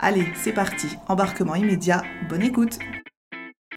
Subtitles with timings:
[0.00, 2.78] Allez, c'est parti, embarquement immédiat, bonne écoute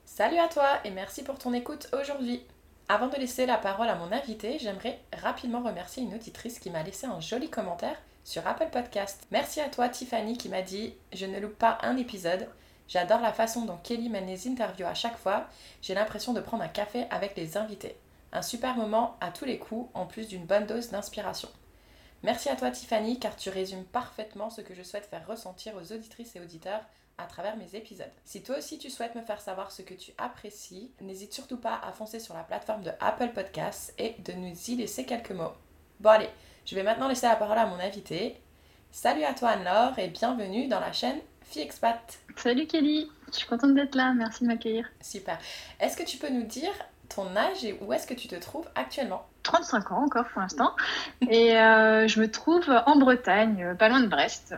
[0.04, 2.44] Salut à toi et merci pour ton écoute aujourd'hui.
[2.90, 6.84] Avant de laisser la parole à mon invité, j'aimerais rapidement remercier une auditrice qui m'a
[6.84, 9.28] laissé un joli commentaire sur Apple Podcast.
[9.32, 12.48] Merci à toi Tiffany qui m'a dit Je ne loupe pas un épisode.
[12.88, 15.48] J'adore la façon dont Kelly mène les interviews à chaque fois.
[15.81, 17.96] J'ai l'impression de prendre un café avec les invités.
[18.34, 21.50] Un super moment à tous les coups, en plus d'une bonne dose d'inspiration.
[22.28, 25.94] Merci à toi Tiffany, car tu résumes parfaitement ce que je souhaite faire ressentir aux
[25.94, 26.81] auditrices et auditeurs
[27.17, 28.11] à travers mes épisodes.
[28.25, 31.80] Si toi aussi tu souhaites me faire savoir ce que tu apprécies, n'hésite surtout pas
[31.81, 35.53] à foncer sur la plateforme de Apple Podcasts et de nous y laisser quelques mots.
[36.02, 36.28] Bon allez,
[36.66, 38.36] je vais maintenant laisser la parole à mon invité.
[38.91, 42.19] Salut à toi Anne-Laure et bienvenue dans la chaîne Fille Expat.
[42.36, 44.86] Salut Kelly, je suis contente d'être là, merci de m'accueillir.
[45.00, 45.39] Super.
[45.80, 46.73] Est-ce que tu peux nous dire
[47.09, 50.75] ton âge et où est-ce que tu te trouves actuellement 35 ans encore pour l'instant.
[51.30, 54.55] Et euh, je me trouve en Bretagne, pas loin de Brest.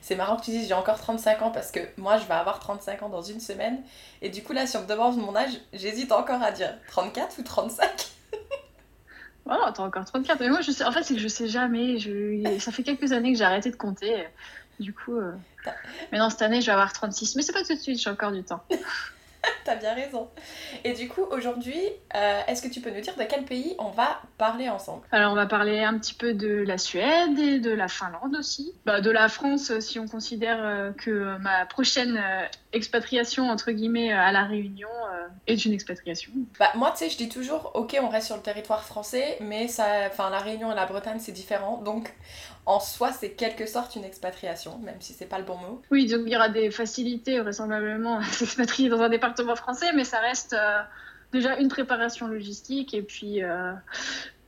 [0.00, 2.58] C'est marrant que tu dises j'ai encore 35 ans parce que moi je vais avoir
[2.58, 3.82] 35 ans dans une semaine.
[4.22, 7.38] Et du coup là si on me demande mon âge, j'hésite encore à dire 34
[7.38, 7.90] ou 35.
[9.46, 10.40] Oh, t'as encore 34.
[10.40, 11.98] Mais moi, je sais, en fait, c'est que je sais jamais.
[11.98, 14.26] Je, ça fait quelques années que j'ai arrêté de compter.
[14.80, 15.32] Du coup, euh,
[16.10, 17.36] mais non, cette année, je vais avoir 36.
[17.36, 18.64] Mais c'est pas tout de suite, j'ai encore du temps.
[19.64, 20.28] T'as bien raison.
[20.84, 21.80] Et du coup, aujourd'hui,
[22.14, 25.02] euh, est-ce que tu peux nous dire de quel pays on va parler ensemble?
[25.12, 28.72] Alors, on va parler un petit peu de la Suède et de la Finlande aussi.
[28.84, 34.12] Bah, de la France, si on considère euh, que ma prochaine euh, expatriation, entre guillemets,
[34.12, 34.88] à La Réunion
[35.46, 36.32] est une expatriation.
[36.58, 39.68] Bah, moi, tu sais, je dis toujours, ok, on reste sur le territoire français, mais
[39.68, 41.80] ça, enfin, La Réunion et la Bretagne, c'est différent.
[41.82, 42.12] Donc,
[42.66, 45.82] en soi, c'est quelque sorte une expatriation, même si c'est pas le bon mot.
[45.90, 50.04] Oui, donc il y aura des facilités vraisemblablement à s'expatrier dans un département français, mais
[50.04, 50.80] ça reste euh,
[51.32, 53.72] déjà une préparation logistique et puis, euh,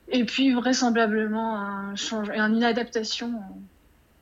[0.09, 3.35] et puis vraisemblablement un change, une adaptation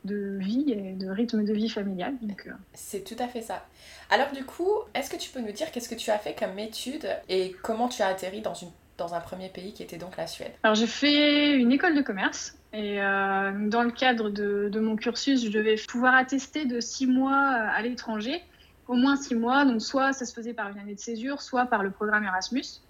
[0.03, 2.13] de vie et de rythme de vie familial.
[2.47, 2.51] Euh.
[2.73, 3.65] C'est tout à fait ça.
[4.09, 6.57] Alors du coup, est-ce que tu peux nous dire qu'est-ce que tu as fait comme
[6.59, 10.17] étude et comment tu as atterri dans, une, dans un premier pays qui était donc
[10.17, 10.51] la Suède?
[10.63, 15.45] Alors j'ai fait une école de commerce et euh, dans le cadre de, mon cursus,
[15.45, 18.43] je devais pouvoir attester de six mois euh, à l'étranger,
[18.87, 19.65] au moins six mois.
[19.65, 22.81] Donc soit ça se faisait par une année de césure, soit par le programme Erasmus.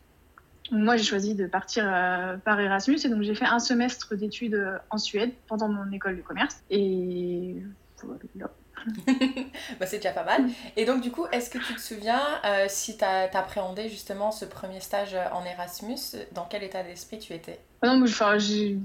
[0.71, 4.59] moi, j'ai choisi de partir euh, par Erasmus et donc j'ai fait un semestre d'études
[4.89, 6.63] en Suède pendant mon école de commerce.
[6.71, 7.55] Et
[8.03, 8.51] voilà.
[9.79, 10.45] bah, c'est déjà pas mal.
[10.75, 12.21] Et donc, du coup, est-ce que tu te souviens
[12.67, 17.59] si tu appréhendé justement ce premier stage en Erasmus Dans quel état d'esprit tu étais?
[17.81, 18.77] Ah Non, j'ai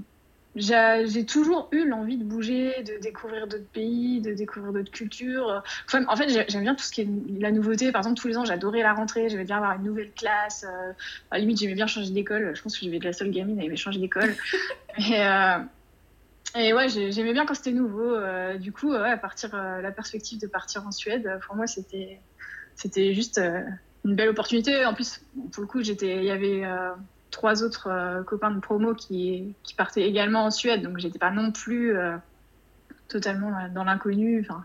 [0.55, 5.63] j'ai toujours eu l'envie de bouger, de découvrir d'autres pays, de découvrir d'autres cultures.
[5.87, 7.07] Enfin, en fait, j'aime bien tout ce qui est
[7.39, 7.91] la nouveauté.
[7.91, 9.29] Par exemple, tous les ans, j'adorais la rentrée.
[9.29, 10.65] J'aimais bien avoir une nouvelle classe.
[10.67, 10.91] Euh,
[11.31, 12.53] à la limite, j'aimais bien changer d'école.
[12.53, 14.35] Je pense que j'étais la seule gamine à aimer changer d'école.
[14.97, 15.59] et, euh,
[16.55, 18.15] et ouais, j'aimais bien quand c'était nouveau.
[18.15, 22.19] Euh, du coup, à partir la perspective de partir en Suède, pour moi, c'était
[22.75, 23.39] c'était juste
[24.05, 24.85] une belle opportunité.
[24.85, 26.63] En plus, pour le coup, j'étais, il y avait
[27.31, 31.31] trois autres euh, copains de promo qui, qui partaient également en Suède, donc j'étais pas
[31.31, 32.15] non plus euh,
[33.07, 34.41] totalement dans l'inconnu.
[34.41, 34.63] Enfin,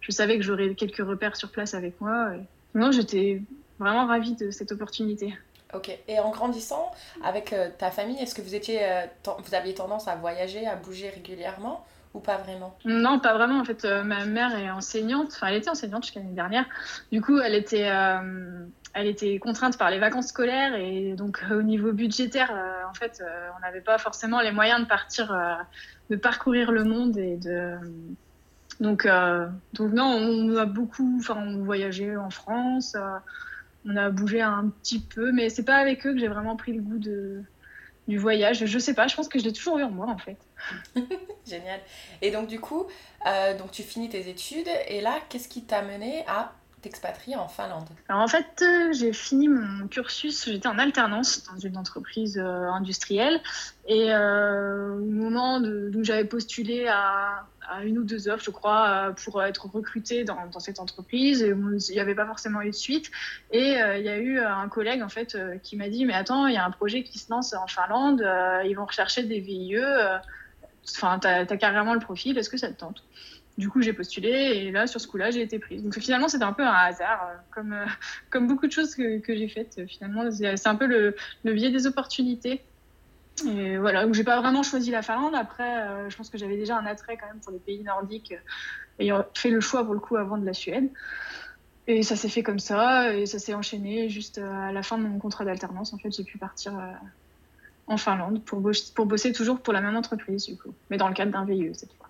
[0.00, 2.32] je savais que j'aurais quelques repères sur place avec moi.
[2.74, 3.42] Non, j'étais
[3.78, 5.34] vraiment ravie de cette opportunité.
[5.74, 5.96] Ok.
[6.08, 6.90] Et en grandissant
[7.22, 8.80] avec euh, ta famille, est-ce que vous étiez,
[9.26, 11.84] vous aviez tendance à voyager, à bouger régulièrement
[12.14, 12.76] ou pas vraiment?
[12.84, 13.60] Non, pas vraiment.
[13.60, 15.32] En fait, ma mère est enseignante.
[15.32, 16.64] Enfin, elle était enseignante jusqu'à l'année dernière.
[17.10, 17.88] Du coup, elle était
[18.94, 22.94] elle était contrainte par les vacances scolaires et donc euh, au niveau budgétaire, euh, en
[22.94, 25.36] fait, euh, on n'avait pas forcément les moyens de partir,
[26.10, 27.74] de parcourir le monde et de
[28.80, 29.06] donc
[29.74, 32.96] donc non, on a beaucoup, enfin, on voyageait en France,
[33.86, 36.72] on a bougé un petit peu, mais c'est pas avec eux que j'ai vraiment pris
[36.72, 38.64] le goût du voyage.
[38.64, 40.38] Je sais pas, je pense que je l'ai toujours eu en moi en fait.
[41.46, 41.80] Génial.
[42.22, 42.86] Et donc du coup,
[43.58, 46.52] donc tu finis tes études et là, qu'est-ce qui t'a mené à
[46.84, 47.88] t'expatrier en Finlande.
[48.10, 53.40] En fait, euh, j'ai fini mon cursus, j'étais en alternance dans une entreprise euh, industrielle.
[53.88, 57.46] Et euh, au moment où j'avais postulé à,
[57.82, 62.14] une ou deux offres, je crois, pour être recrutée dans, cette entreprise, il n'y avait
[62.14, 63.10] pas forcément eu de suite.
[63.50, 66.54] Et il y a eu un collègue en fait qui m'a dit mais attends, il
[66.54, 68.20] y a un projet qui se lance en Finlande,
[68.66, 69.78] ils vont rechercher des VIE,
[70.94, 73.02] enfin t'as as carrément le profil, est-ce que ça te tente?
[73.56, 75.82] Du coup, j'ai postulé et là, sur ce coup-là, j'ai été prise.
[75.82, 77.86] Donc finalement, c'était un peu un hasard, euh, comme, euh,
[78.30, 79.76] comme beaucoup de choses que, que j'ai faites.
[79.78, 81.14] Euh, finalement, c'est un peu le,
[81.44, 82.62] le, biais des opportunités.
[83.46, 85.34] Et voilà, donc j'ai pas vraiment choisi la Finlande.
[85.34, 88.32] Après, je pense que j'avais déjà un attrait quand même pour les pays nordiques,
[89.00, 90.88] ayant fait le choix pour le coup avant de la Suède.
[91.88, 95.02] Et ça s'est fait comme ça, et ça s'est enchaîné juste à la fin de
[95.02, 95.92] mon contrat d'alternance.
[95.92, 96.74] En fait, j'ai pu partir
[97.88, 98.62] en Finlande pour,
[98.94, 101.74] pour bosser toujours pour la même entreprise, du coup, mais dans le cadre d'un VIE
[101.74, 102.03] cette fois.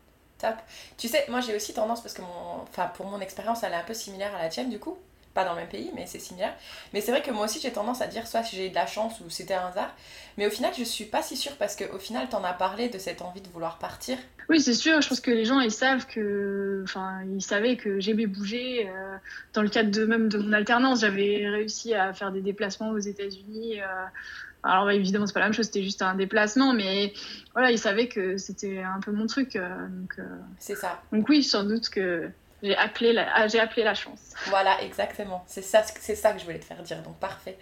[0.98, 2.64] Tu sais, moi j'ai aussi tendance, parce que mon,
[2.94, 4.96] pour mon expérience, elle est un peu similaire à la tienne du coup.
[5.34, 6.54] Pas dans le même pays, mais c'est similaire.
[6.92, 8.86] Mais c'est vrai que moi aussi j'ai tendance à dire soit j'ai eu de la
[8.86, 9.92] chance ou c'était un hasard.
[10.38, 12.98] Mais au final, je suis pas si sûre parce qu'au final, t'en as parlé de
[12.98, 14.16] cette envie de vouloir partir.
[14.48, 15.00] Oui, c'est sûr.
[15.00, 16.82] Je pense que les gens, ils savent que.
[16.84, 18.88] Enfin, ils savaient que j'aimais bouger.
[18.88, 19.16] Euh,
[19.54, 22.98] dans le cadre de même de mon alternance, j'avais réussi à faire des déplacements aux
[22.98, 23.80] États-Unis.
[23.80, 23.86] Euh,
[24.64, 27.12] alors évidemment, c'est pas la même chose, c'était juste un déplacement, mais
[27.52, 29.56] voilà, ils savaient que c'était un peu mon truc.
[29.56, 30.22] Euh, donc, euh.
[30.58, 31.02] c'est ça.
[31.12, 32.30] Donc oui, sans doute que
[32.62, 34.32] j'ai appelé la, ah, j'ai appelé la chance.
[34.46, 35.44] Voilà, exactement.
[35.46, 37.02] C'est ça, c'est ça que je voulais te faire dire.
[37.02, 37.58] Donc parfait.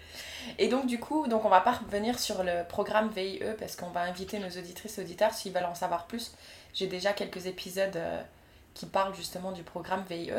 [0.57, 3.89] Et donc du coup, donc on va pas revenir sur le programme VIE parce qu'on
[3.89, 6.33] va inviter nos auditrices et auditeurs s'ils veulent en savoir plus.
[6.73, 8.21] J'ai déjà quelques épisodes euh,
[8.73, 10.31] qui parlent justement du programme VIE.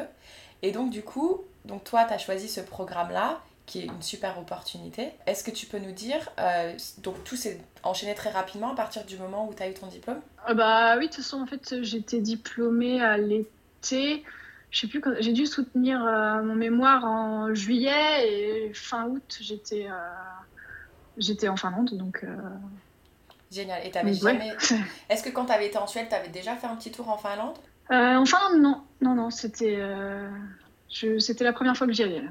[0.62, 4.38] Et donc du coup, donc toi, tu as choisi ce programme-là qui est une super
[4.38, 5.10] opportunité.
[5.26, 9.04] Est-ce que tu peux nous dire, euh, donc tout s'est enchaîné très rapidement à partir
[9.04, 10.20] du moment où tu as eu ton diplôme?
[10.46, 14.22] Ah Bah oui, de toute façon, en fait, j'étais diplômée à l'été.
[14.70, 19.38] Je sais plus quand j'ai dû soutenir euh, mon mémoire en juillet et fin août,
[19.40, 19.94] j'étais euh,
[21.16, 22.26] j'étais en Finlande, donc.
[23.50, 23.86] Génial.
[23.86, 24.52] Et t'avais jamais.
[25.08, 27.08] Est-ce que quand tu avais été en Suède, tu avais déjà fait un petit tour
[27.08, 27.56] en Finlande?
[27.88, 29.78] En Finlande, non, non, non, c'était
[30.90, 31.18] je...
[31.18, 32.20] c'était la première fois que j'y allais.
[32.20, 32.30] Là.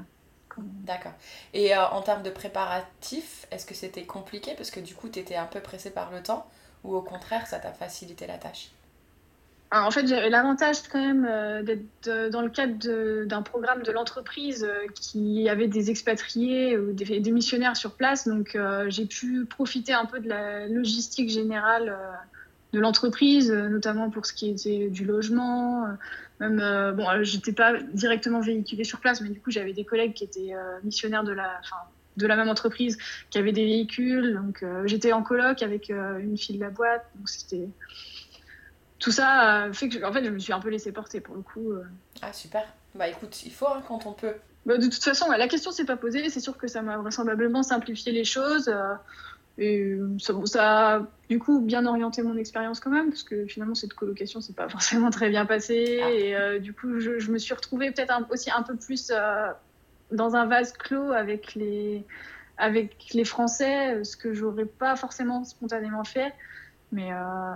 [0.58, 1.12] D'accord.
[1.52, 4.54] Et euh, en termes de préparatifs, est-ce que c'était compliqué?
[4.56, 6.46] Parce que du coup, tu étais un peu pressé par le temps
[6.84, 8.70] ou au contraire, ça t'a facilité la tâche?
[9.70, 13.82] Ah, en fait, j'avais l'avantage quand même euh, d'être euh, dans le cadre d'un programme
[13.82, 18.28] de l'entreprise qui avait des expatriés ou des, des missionnaires sur place.
[18.28, 18.56] Donc,
[18.88, 21.96] j'ai pu profiter un peu de la logistique générale
[22.74, 25.86] de l'entreprise, notamment pour ce qui était du logement,
[26.40, 29.84] même, euh, bon, euh, j'étais pas directement véhiculée sur place, mais du coup, j'avais des
[29.84, 31.60] collègues qui étaient euh, missionnaires de la,
[32.16, 32.98] de la même entreprise,
[33.30, 34.34] qui avaient des véhicules.
[34.34, 37.04] Donc, j'étais en coloc avec une fille de la boîte.
[37.16, 37.68] Donc, c'était.
[38.98, 41.42] Tout ça fait que, en fait, je me suis un peu laissée porter pour le
[41.42, 41.72] coup.
[42.22, 42.64] Ah, super.
[42.94, 44.34] Bah, écoute, il faut hein, quand on peut.
[44.64, 46.28] Bah, de toute façon, la question s'est pas posée.
[46.30, 48.72] C'est sûr que ça m'a vraisemblablement simplifié les choses.
[49.56, 53.76] Et ça, ça, a du coup bien orienté mon expérience quand même, parce que finalement
[53.76, 56.00] cette colocation c'est pas forcément très bien passé.
[56.02, 56.10] Ah.
[56.10, 59.52] Et euh, du coup, je, je, me suis retrouvée peut-être aussi un peu plus euh,
[60.10, 62.04] dans un vase clos avec les,
[62.58, 66.32] avec les Français, ce que j'aurais pas forcément spontanément fait.
[66.90, 67.52] Mais euh,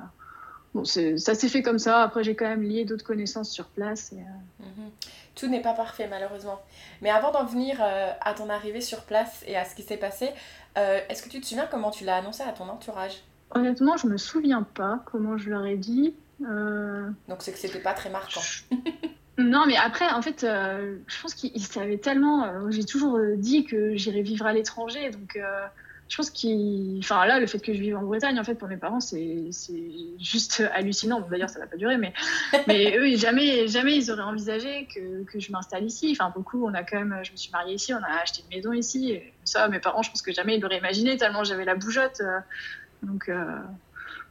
[0.74, 2.02] bon, ça s'est fait comme ça.
[2.02, 4.12] Après, j'ai quand même lié d'autres connaissances sur place.
[4.12, 4.90] Et, mhm.
[5.34, 6.60] Tout n'est pas parfait malheureusement.
[7.00, 10.30] Mais avant d'en venir à ton arrivée sur place et à ce qui s'est passé,
[10.78, 13.22] euh, est-ce que tu te souviens comment tu l'as annoncé à ton entourage?
[13.50, 16.14] Honnêtement, je me souviens pas comment je leur ai dit.
[16.46, 18.42] Euh, Donc c'est que c'était pas très marquant.
[19.38, 22.70] non, mais après, en fait, euh, je pense qu'ils savaient tellement.
[22.70, 25.38] J'ai toujours dit que j'irais vivre à l'étranger, donc
[26.08, 26.98] je pense qu'il.
[27.00, 29.50] Enfin, là, le fait que je vive en Bretagne, en fait, pour mes parents, c'est
[30.18, 31.20] juste hallucinant.
[31.20, 32.14] Bon, d'ailleurs, ça va pas durer, mais,
[32.66, 36.16] mais eux, jamais, jamais ils auraient envisagé que, que je m'installe ici.
[36.18, 37.20] Enfin, beaucoup, on a quand même.
[37.22, 39.12] Je me suis mariée ici, on a acheté une maison ici.
[39.12, 42.20] Et ça, mes parents, je pense que jamais ils l'auraient imaginé, tellement j'avais la bougeotte.
[42.22, 42.40] Euh.
[43.02, 43.58] Donc, euh,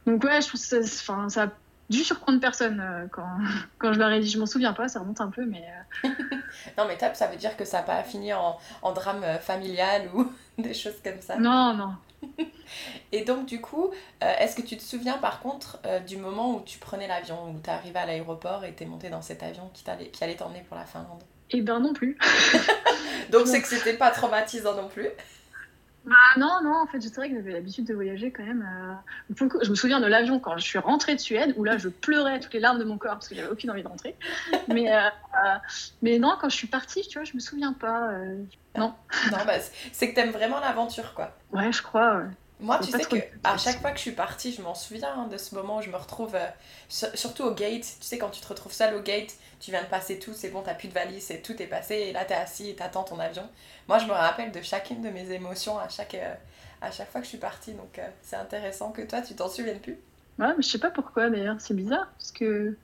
[0.06, 1.52] donc ouais, je pense que ça, enfin, ça
[1.88, 3.38] dû surprendre personne euh, quand,
[3.78, 4.28] quand je leur ai dit.
[4.28, 5.64] Je m'en souviens pas, ça remonte un peu, mais.
[6.78, 10.08] non, mais top, ça veut dire que ça n'a pas fini en, en drame familial
[10.14, 10.30] ou.
[10.62, 11.36] des choses comme ça.
[11.38, 11.94] Non, non.
[13.12, 13.90] Et donc, du coup,
[14.22, 17.50] euh, est-ce que tu te souviens par contre euh, du moment où tu prenais l'avion,
[17.50, 20.36] où tu arrivé à l'aéroport et tu es monté dans cet avion qui, qui allait
[20.36, 21.22] t'emmener pour la Finlande?
[21.50, 22.18] Eh ben non plus.
[23.30, 25.08] donc, c'est que c'était pas traumatisant non plus.
[26.04, 28.66] Bah non, non, en fait, c'est vrai que j'avais l'habitude de voyager quand même.
[28.66, 31.88] Euh, je me souviens de l'avion quand je suis rentrée de Suède, où là, je
[31.88, 34.16] pleurais toutes les larmes de mon corps parce que j'avais aucune envie de rentrer.
[34.68, 35.56] Mais, euh, euh,
[36.02, 38.10] mais non, quand je suis partie, tu vois, je me souviens pas.
[38.76, 38.94] non.
[39.30, 39.54] non, bah,
[39.92, 41.36] c'est que t'aimes vraiment l'aventure, quoi.
[41.52, 42.24] Ouais, je crois.
[42.60, 45.28] Moi, tu sais que à chaque fois que je suis partie, je m'en souviens hein,
[45.28, 46.46] de ce moment où je me retrouve, euh,
[46.88, 47.96] surtout au gate.
[48.00, 50.48] Tu sais, quand tu te retrouves seul au gate, tu viens de passer tout, c'est
[50.48, 53.04] bon, t'as plus de valise, et tout est passé, et là t'es assis et t'attends
[53.04, 53.48] ton avion.
[53.86, 56.34] Moi, je me rappelle de chacune de mes émotions à chaque, euh,
[56.80, 59.48] à chaque fois que je suis partie, donc euh, c'est intéressant que toi, tu t'en
[59.48, 59.98] souviennes plus.
[60.38, 62.76] Ouais, mais je sais pas pourquoi d'ailleurs, c'est bizarre, parce que.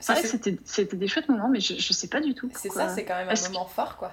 [0.00, 0.28] C'est vrai que
[0.64, 2.48] c'était des chouettes moments, mais je, je sais pas du tout.
[2.54, 4.12] C'est ça, c'est quand même un moment fort, quoi.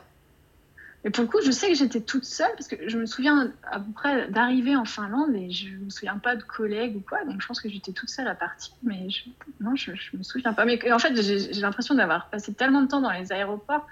[1.06, 3.54] Et pour le coup, je sais que j'étais toute seule parce que je me souviens
[3.72, 7.24] à peu près d'arriver en Finlande et je me souviens pas de collègues ou quoi.
[7.26, 8.74] Donc je pense que j'étais toute seule à partir.
[8.82, 9.30] Mais je...
[9.64, 10.66] non, je, je me souviens pas.
[10.66, 13.86] Mais en fait, j'ai l'impression d'avoir passé tellement de temps dans les aéroports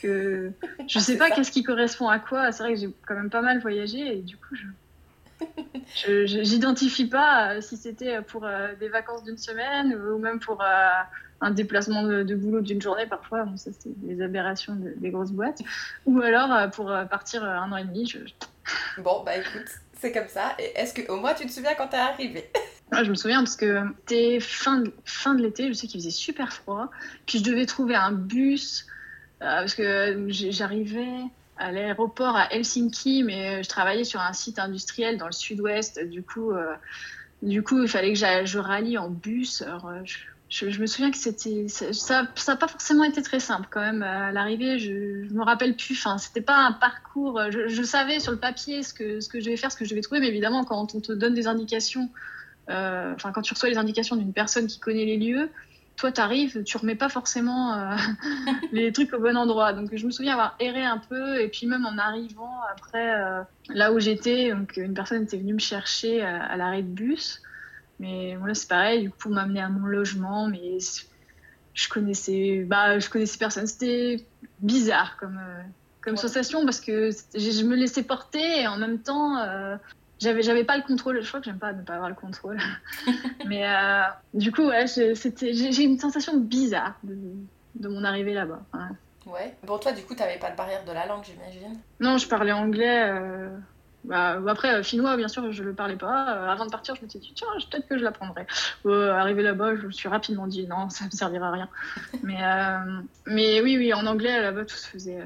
[0.00, 0.52] que
[0.88, 2.52] je sais pas qu'est-ce qui correspond à quoi.
[2.52, 4.66] C'est vrai que j'ai quand même pas mal voyagé et du coup, je.
[5.94, 10.90] J'identifie pas euh, si c'était pour euh, des vacances d'une semaine ou même pour euh,
[11.40, 15.60] un déplacement de, boulot d'une journée parfois, bon, ça c'est des aberrations des grosses boîtes,
[16.06, 18.06] ou alors pour partir un an et demi.
[18.06, 18.18] Je...
[19.02, 19.68] Bon, bah écoute,
[19.98, 20.54] c'est comme ça.
[20.58, 22.48] Et est-ce que au moins tu te souviens quand t'es arrivé
[22.92, 26.10] Je me souviens parce que c'était fin de, fin de l'été, je sais qu'il faisait
[26.10, 26.90] super froid,
[27.26, 28.86] puis je devais trouver un bus
[29.40, 31.24] parce que j'arrivais
[31.62, 36.22] à l'aéroport à Helsinki, mais je travaillais sur un site industriel dans le sud-ouest, du
[36.22, 36.52] coup.
[37.42, 39.62] Du coup, il fallait que je rallie en bus.
[39.62, 39.90] Alors,
[40.52, 44.32] je, me souviens que c'était ça n'a pas forcément été très simple quand même à
[44.32, 48.38] l'arrivée je, ne me rappelle plus enfin c'était pas un parcours je, savais sur le
[48.38, 50.64] papier ce que ce que je devais faire ce que je devais trouver mais évidemment
[50.64, 52.10] quand on te donne des indications
[52.68, 55.48] euh, enfin quand tu reçois les indications d'une personne qui connaît les lieux
[56.02, 57.96] toi tu arrives tu remets pas forcément euh,
[58.72, 59.72] les trucs au bon endroit.
[59.72, 63.42] Donc je me souviens avoir erré un peu et puis même en arrivant après euh,
[63.70, 67.40] là où j'étais donc une personne était venue me chercher à l'arrêt de bus.
[68.02, 70.78] Mais voilà, c'est pareil, du coup, pour m'amener à mon logement, mais
[71.72, 73.68] je connaissais, bah, je connaissais personne.
[73.68, 74.26] C'était
[74.58, 75.62] bizarre comme, euh,
[76.00, 79.76] comme sensation parce que je me laissais porter et en même temps, euh,
[80.22, 81.20] j'avais, j'avais pas le contrôle.
[81.22, 82.58] Je crois que j'aime pas ne pas avoir le contrôle.
[83.46, 84.02] mais euh,
[84.34, 87.16] du coup, ouais, c'était, j'ai, une sensation bizarre de,
[87.74, 88.62] de mon arrivée là-bas.
[89.26, 89.54] Ouais.
[89.64, 92.52] Bon, toi, du coup, t'avais pas de barrière de la langue, j'imagine Non, je parlais
[92.52, 93.12] anglais.
[94.04, 96.36] Bah, après, euh, finnois, bien sûr, je ne le parlais pas.
[96.36, 98.46] Euh, avant de partir, je me suis dit, tiens, peut-être que je l'apprendrai.
[98.86, 101.68] Euh, arrivé là-bas, je me suis rapidement dit, non, ça ne me servira à rien.
[102.22, 102.40] mais,
[103.26, 105.22] mais oui, oui, en anglais, là-bas, tout se faisait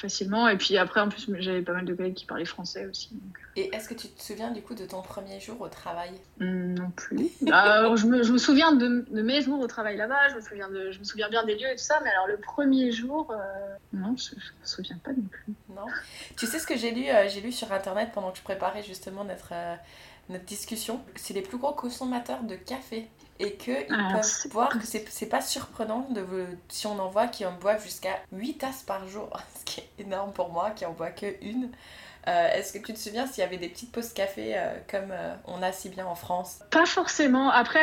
[0.00, 0.48] facilement.
[0.48, 3.10] Et puis après, en plus, j'avais pas mal de collègues qui parlaient français aussi.
[3.56, 6.10] Et est-ce que tu te souviens du coup de ton premier jour au travail?
[6.38, 7.28] Hmm, Non plus.
[7.42, 10.36] Bah, alors, je, me, je, me, souviens de, de, mes jours au travail là-bas, je
[10.36, 12.36] me, souviens de, je me souviens bien des lieux et tout ça, mais alors le
[12.36, 13.36] premier jour, euh,
[13.92, 15.54] non, je ne me souviens pas non plus.
[15.68, 15.86] Non.
[16.36, 18.82] Tu sais ce que j'ai lu, euh, j'ai lu sur internet pendant que je préparais
[18.82, 19.74] justement notre, euh,
[20.28, 23.08] notre discussion C'est les plus gros consommateurs de café
[23.40, 26.24] et qu'ils ah, peuvent boire, que c'est pas surprenant de,
[26.68, 30.04] si on en voit qui en boivent jusqu'à 8 tasses par jour, ce qui est
[30.04, 31.70] énorme pour moi, qui en boit que une.
[32.28, 35.10] Euh, est-ce que tu te souviens s'il y avait des petites pauses café euh, comme
[35.10, 36.60] euh, on a si bien en France?
[36.70, 37.50] Pas forcément.
[37.50, 37.80] Après,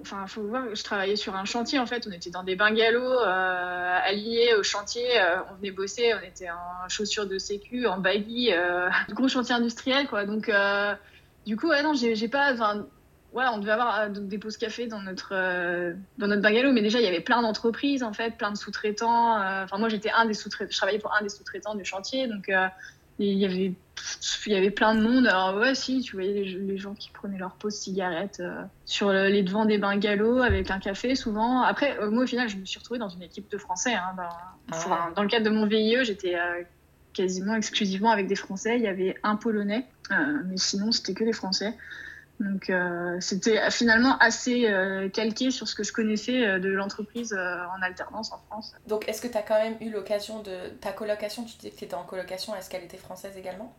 [0.00, 2.06] enfin, faut voir, je travaillais sur un chantier en fait.
[2.06, 5.08] On était dans des bungalows alliés au chantier.
[5.50, 6.14] on venait bosser.
[6.14, 8.52] On était en chaussures de sécu, en baggy,
[9.10, 10.24] gros chantier industriel quoi.
[10.24, 10.48] Donc,
[11.50, 12.54] du coup, ouais, non, j'ai pas
[13.32, 16.80] ouais, on devait avoir euh, des pauses café dans notre, euh, dans notre bungalow, mais
[16.80, 19.36] déjà, il y avait plein d'entreprises, en fait, plein de sous-traitants.
[19.36, 22.28] Euh, enfin, moi, j'étais un des sous-traitants, je travaillais pour un des sous-traitants du chantier,
[22.28, 22.52] donc
[23.18, 23.72] il y avait
[24.46, 25.26] il y avait plein de monde.
[25.26, 28.40] Alors ouais, si, tu voyais les, gens qui prenaient leur pause cigarette
[28.86, 31.62] sur les devants des bungalows avec un café souvent.
[31.62, 33.92] Après, moi au final, je me suis retrouvée dans une équipe de Français.
[33.92, 36.36] Hein, dans, ah dans, le cadre de mon VIE, j'étais
[37.20, 38.76] quasiment exclusivement avec des Français.
[38.76, 41.74] Il y avait un Polonais, mais sinon c'était que des Français.
[42.40, 47.34] Donc euh, c'était finalement assez euh, calqué sur ce que je connaissais euh, de l'entreprise
[47.34, 48.72] en alternance en France.
[48.86, 50.70] Donc est-ce que tu as quand même eu l'occasion de...
[50.80, 53.76] Ta colocation, tu disais que tu étais en colocation, est-ce qu'elle était française également?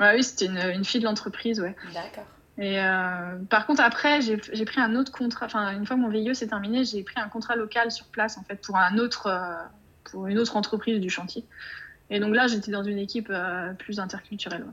[0.00, 1.76] Oui, c'était une, une, fille de l'entreprise, ouais.
[1.94, 2.26] D'accord.
[2.58, 2.78] Et
[3.48, 5.46] par contre, après, j'ai pris un autre contrat.
[5.46, 8.38] Enfin, une fois que mon VIE s'est terminé, j'ai pris un contrat local sur place,
[8.38, 9.28] en fait, pour, un autre,
[10.04, 11.44] pour une autre entreprise du chantier.
[12.10, 13.32] Et donc là, j'étais dans une équipe
[13.78, 14.66] plus interculturelle.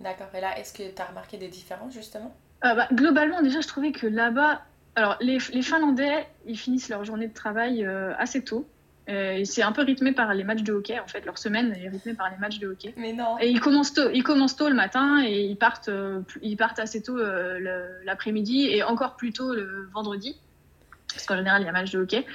[0.00, 0.28] D'accord.
[0.34, 2.34] Et là, est-ce que tu as remarqué des différences, justement?
[2.64, 4.62] Euh, bah, globalement, déjà, je trouvais que là-bas,
[4.94, 8.66] alors les, les, Finlandais, ils finissent leur journée de travail euh, assez tôt.
[9.08, 11.24] Euh, c'est un peu rythmé par les matchs de hockey, en fait.
[11.24, 12.92] Leur semaine est rythmée par les matchs de hockey.
[12.96, 13.38] Mais non.
[13.38, 15.90] Et ils commencent tôt, ils commencent tôt le matin et ils partent,
[16.42, 17.16] ils partent assez tôt
[18.04, 20.36] l'après-midi et encore plus tôt le vendredi.
[21.12, 22.26] Parce qu'en général, il y a match de hockey.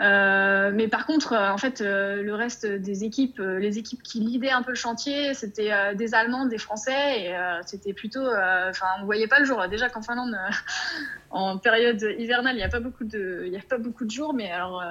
[0.00, 4.20] Euh, mais par contre, euh, en fait, euh, le reste des équipes, les équipes qui
[4.20, 7.36] lidaient un peu le chantier, c'était des Allemands, des Français, et
[7.66, 9.66] c'était plutôt, enfin, on voyait pas le jour.
[9.68, 10.36] Déjà qu'en Finlande,
[11.30, 14.50] en période hivernale, il n'y a pas beaucoup de, a pas beaucoup de jours, mais
[14.50, 14.82] alors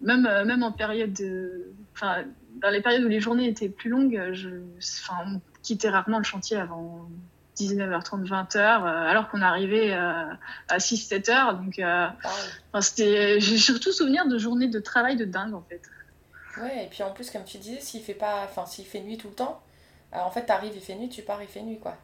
[0.00, 2.24] même même en période, de, enfin,
[2.60, 4.48] dans les périodes où les journées étaient plus longues, je,
[5.10, 7.08] on quittait rarement le chantier avant
[7.56, 11.56] 19h30, 20h, alors qu'on arrivait à 6-7h.
[11.56, 11.80] Donc,
[12.82, 15.82] c'était, j'ai surtout souvenir de journées de travail de dingue, en fait.
[16.60, 19.18] Ouais, et puis en plus, comme tu disais, s'il fait pas, enfin, s'il fait nuit
[19.18, 19.60] tout le temps,
[20.12, 21.96] en fait, t'arrives, il fait nuit, tu pars, il fait nuit, quoi.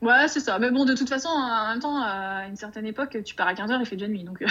[0.00, 0.58] Ouais, c'est ça.
[0.58, 3.54] Mais bon, de toute façon, en même temps, à une certaine époque, tu pars à
[3.54, 4.24] 15h, il fait déjà nuit.
[4.24, 4.42] Donc,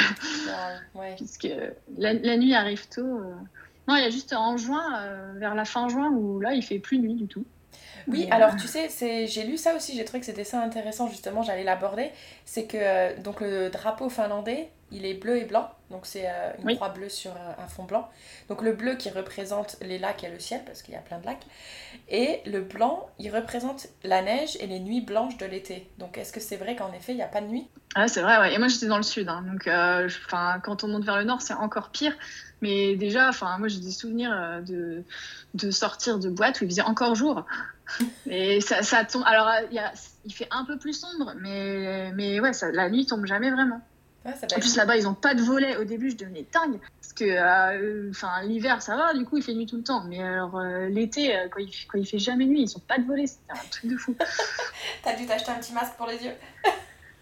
[0.96, 1.14] ouais.
[1.18, 1.50] Puisque
[1.98, 3.22] la, la, nuit arrive tôt.
[3.88, 6.80] Non, il y a juste en juin, vers la fin juin, où là, il fait
[6.80, 7.46] plus nuit du tout.
[8.08, 11.08] Oui, alors tu sais, c'est, j'ai lu ça aussi, j'ai trouvé que c'était ça intéressant,
[11.08, 12.12] justement, j'allais l'aborder.
[12.46, 16.52] C'est que euh, donc le drapeau finlandais, il est bleu et blanc, donc c'est euh,
[16.64, 18.10] une croix bleue sur un fond blanc.
[18.50, 21.20] Donc le bleu qui représente les lacs et le ciel, parce qu'il y a plein
[21.20, 21.46] de lacs.
[22.10, 25.90] Et le blanc, il représente la neige et les nuits blanches de l'été.
[25.98, 27.68] Donc est-ce que c'est vrai qu'en effet, il n'y a pas de nuit?
[27.96, 28.54] Ah, c'est vrai, ouais.
[28.54, 29.44] Et moi j'étais dans le sud, hein.
[29.50, 30.10] donc euh,
[30.64, 32.14] quand on monte vers le nord, c'est encore pire.
[32.62, 35.04] Mais déjà, enfin, moi j'ai des souvenirs euh, de,
[35.56, 37.46] de sortir de boîte où il faisait encore jour.
[38.30, 39.24] Et ça, ça tombe.
[39.26, 39.92] Alors, il, y a,
[40.26, 43.82] il fait un peu plus sombre, mais, mais ouais, ça, la nuit tombe jamais vraiment.
[44.26, 45.78] En plus, là-bas, ils n'ont pas de volet.
[45.78, 46.80] Au début, je devenais dingue.
[47.02, 50.04] Parce que euh, enfin l'hiver, ça va, du coup, il fait nuit tout le temps.
[50.08, 53.06] Mais alors, euh, l'été, quand, il, quand il fait jamais nuit, ils n'ont pas de
[53.06, 53.26] volet.
[53.28, 54.16] C'est un truc de fou.
[55.04, 56.34] T'as dû t'acheter un petit masque pour les yeux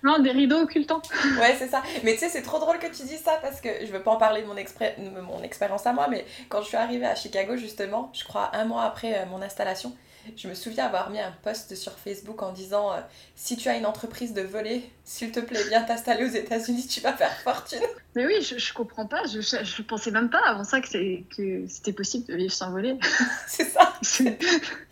[0.03, 1.01] non, des rideaux occultants.
[1.39, 1.84] ouais, c'est ça.
[2.03, 4.12] Mais tu sais, c'est trop drôle que tu dis ça parce que je veux pas
[4.12, 7.56] en parler de mon, mon expérience à moi, mais quand je suis arrivée à Chicago,
[7.58, 9.94] justement, je crois un mois après euh, mon installation,
[10.38, 13.00] je me souviens avoir mis un post sur Facebook en disant euh,
[13.36, 17.02] Si tu as une entreprise de voler, s'il te plaît, viens t'installer aux États-Unis, tu
[17.02, 17.80] vas faire fortune.
[18.16, 19.24] Mais oui, je, je comprends pas.
[19.26, 22.98] Je, je, pensais même pas avant ça que c'était possible de vivre sans voler.
[23.48, 23.94] c'est ça.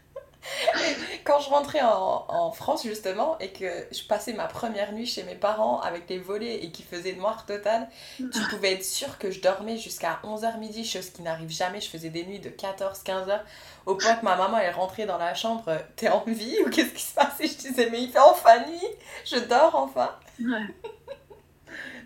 [1.23, 5.23] Quand je rentrais en, en, France justement et que je passais ma première nuit chez
[5.23, 9.31] mes parents avec les volets et qu'il faisait noir total, tu pouvais être sûr que
[9.31, 11.81] je dormais jusqu'à 11h midi, chose qui n'arrive jamais.
[11.81, 13.41] Je faisais des nuits de 14-15h
[13.85, 16.93] au point que ma maman elle rentrait dans la chambre, t'es en vie ou qu'est-ce
[16.93, 18.87] qui se passe Et je disais mais il fait enfin nuit,
[19.25, 20.15] je dors enfin.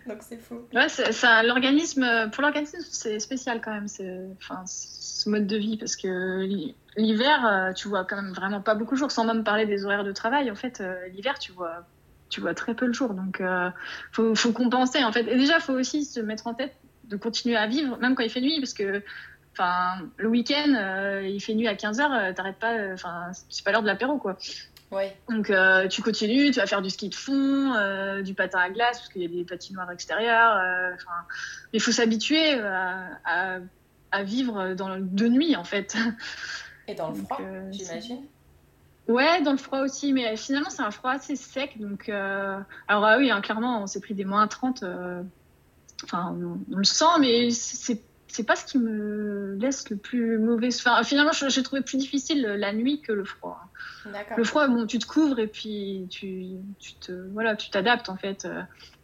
[0.06, 0.62] Donc c'est fou.
[0.72, 4.64] Ouais, c'est, l'organisme, pour l'organisme c'est spécial quand même, c'est, enfin,
[5.22, 6.46] ce mode de vie parce que
[6.96, 9.84] l'hiver, euh, tu vois quand même vraiment pas beaucoup de jours, sans même parler des
[9.84, 10.50] horaires de travail.
[10.50, 11.86] En fait, euh, l'hiver, tu vois,
[12.28, 13.14] tu vois très peu le jour.
[13.14, 13.70] Donc, euh,
[14.12, 15.26] faut, faut, compenser, en fait.
[15.28, 18.30] Et déjà, faut aussi se mettre en tête de continuer à vivre, même quand il
[18.30, 19.02] fait nuit, parce que
[19.52, 23.86] enfin, le week-end, il fait nuit à 15h, t'arrêtes pas, enfin, c'est pas l'heure de
[23.86, 24.38] l'apéro, quoi.
[24.90, 25.14] Ouais.
[25.28, 25.52] Donc
[25.90, 27.74] tu continues, tu vas faire du ski de fond,
[28.22, 30.54] du patin à glace parce qu'il y a des patinoires extérieures.
[30.94, 31.26] Enfin,
[31.74, 33.58] il faut s'habituer à, à,
[34.22, 35.96] vivre dans, de nuit en fait.
[36.88, 38.18] Et dans le froid, euh, j'imagine
[39.08, 41.78] Ouais, dans le froid aussi, mais finalement c'est un froid assez sec.
[41.80, 44.82] Donc, euh, alors ah oui, hein, clairement, on s'est pris des moins 30.
[44.82, 45.22] Euh,
[46.04, 46.36] enfin,
[46.70, 50.68] on, le sent, mais c'est c'est pas ce qui me laisse le plus mauvais.
[50.74, 53.60] Enfin, finalement, j'ai trouvé plus difficile la nuit que le froid.
[54.38, 56.46] Le froid, bon, tu te couvres et puis tu,
[56.78, 58.48] tu te voilà, tu t'adaptes en fait.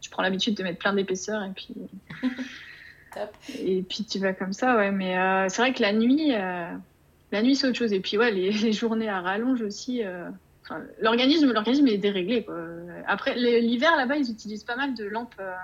[0.01, 1.75] Tu prends l'habitude de mettre plein d'épaisseur et puis
[3.14, 3.35] Top.
[3.59, 4.90] et puis tu vas comme ça, ouais.
[4.90, 5.16] Mais
[5.49, 6.33] c'est vrai que la nuit.
[7.31, 7.92] La nuit, c'est autre chose.
[7.92, 10.03] Et puis, ouais, les, journées à rallonge aussi.
[10.05, 10.29] Euh,
[11.01, 12.44] l'organisme, l'organisme est déréglé.
[12.44, 12.57] Quoi.
[13.07, 15.55] Après, l'hiver, là-bas, ils utilisent pas mal de lampes euh,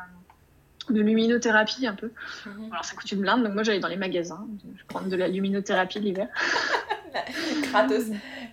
[0.90, 2.10] de luminothérapie, un peu.
[2.46, 2.72] Mhm.
[2.72, 4.46] Alors, ça coûte une blinde, donc moi, j'allais dans les magasins.
[4.76, 6.28] Je prends de la luminothérapie l'hiver.
[7.62, 8.04] Gratos.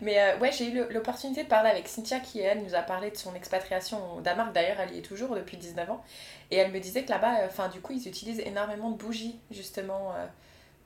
[0.02, 3.12] Mais euh, ouais, j'ai eu l'opportunité de parler avec Cynthia qui, elle, nous a parlé
[3.12, 4.54] de son expatriation au Danemark.
[4.54, 6.04] D'ailleurs, elle y est toujours depuis 19 ans.
[6.50, 10.14] Et elle me disait que là-bas, enfin, du coup, ils utilisent énormément de bougies, justement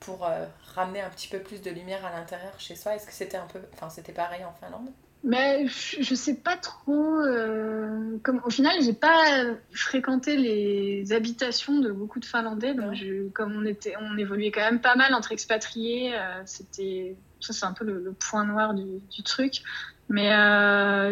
[0.00, 2.94] pour euh, ramener un petit peu plus de lumière à l'intérieur chez soi.
[2.94, 4.90] Est-ce que c'était un peu, enfin c'était pareil en Finlande?
[5.24, 7.16] Mais je sais pas trop.
[7.20, 12.74] Euh, comme au final, j'ai pas fréquenté les habitations de beaucoup de Finlandais.
[12.74, 12.94] Donc,
[13.32, 16.14] comme on était, on évoluait quand même pas mal entre expatriés.
[16.14, 19.62] Euh, c'était ça, c'est un peu le, point noir du, du truc.
[20.08, 20.30] Mais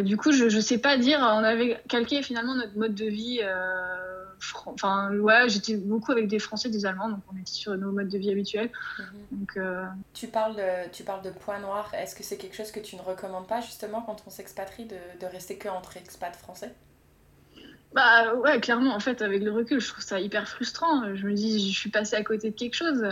[0.03, 1.19] du coup, je, je sais pas dire.
[1.21, 3.41] On avait calqué finalement notre mode de vie
[4.67, 8.09] enfin ouais j'étais beaucoup avec des français des allemands donc on était sur nos modes
[8.09, 9.39] de vie habituels mhm.
[9.39, 12.71] donc euh, tu parles de, tu parles de points noirs est-ce que c'est quelque chose
[12.71, 16.37] que tu ne recommandes pas justement quand on s'expatrie de, de rester que entre expats
[16.37, 16.75] français?
[17.95, 21.15] Bah ouais, clairement, en fait, avec le recul, je trouve ça hyper frustrant.
[21.15, 23.03] Je me dis, je suis passée à côté de quelque chose.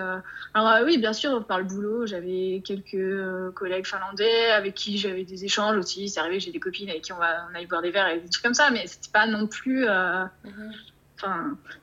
[0.55, 4.99] Alors euh, oui, bien sûr, par le boulot, j'avais quelques euh, collègues finlandais avec qui
[4.99, 6.09] j'avais des échanges aussi.
[6.09, 8.21] C'est arrivé, j'ai des copines avec qui on, va, on allait boire des verres et
[8.21, 9.87] des trucs comme ça, mais c'était pas non plus...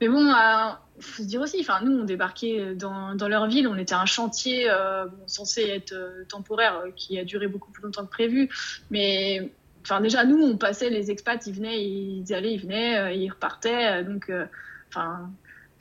[0.02, 3.68] Mais bon, euh, faut se dire aussi, enfin, nous, on débarquait dans, dans leur ville,
[3.68, 8.06] on était un chantier euh, censé être euh, temporaire, qui a duré beaucoup plus longtemps
[8.06, 8.50] que prévu.
[8.90, 9.52] Mais
[9.90, 14.04] enfin, déjà, nous, on passait, les expats, ils venaient, ils allaient, ils venaient, ils repartaient.
[14.04, 14.32] donc,
[14.90, 15.30] enfin.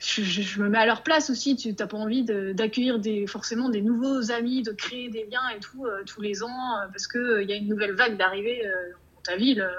[0.01, 1.57] Je, me mets à leur place aussi.
[1.57, 5.85] Tu n'as pas envie d'accueillir forcément des nouveaux amis, de créer des liens et tout
[6.05, 8.61] tous les ans parce qu'il il y a une nouvelle vague d'arrivée
[9.23, 9.69] ta ville.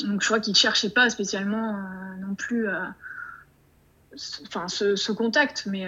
[0.00, 1.78] Donc je crois qu'ils ne cherchaient pas spécialement
[2.20, 2.66] non plus
[4.16, 5.66] ce, ce, contact.
[5.66, 5.86] Mais,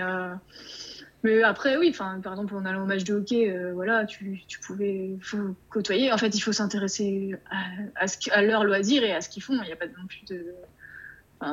[1.22, 4.60] mais après, oui, enfin, par exemple, en allant au match de hockey, voilà, tu, tu
[4.60, 6.12] pouvais faut côtoyer.
[6.12, 9.54] En fait, il faut s'intéresser à, à, leur loisir et à ce qu'ils font.
[9.54, 10.54] Il n'y a pas non plus de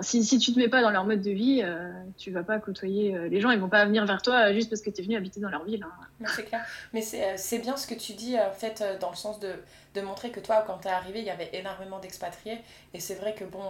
[0.01, 2.57] si, si, tu te mets pas dans leur mode de vie, euh, tu vas pas
[2.59, 5.01] côtoyer euh, les gens, ils vont pas venir vers toi euh, juste parce que tu
[5.01, 5.83] es venu habiter dans leur ville.
[5.83, 6.25] Hein.
[6.35, 6.65] C'est clair.
[6.93, 9.51] Mais c'est bien ce que tu dis, en fait, dans le sens de,
[9.93, 12.59] de montrer que toi, quand tu es arrivé, il y avait énormément d'expatriés.
[12.93, 13.61] Et c'est vrai que, bon,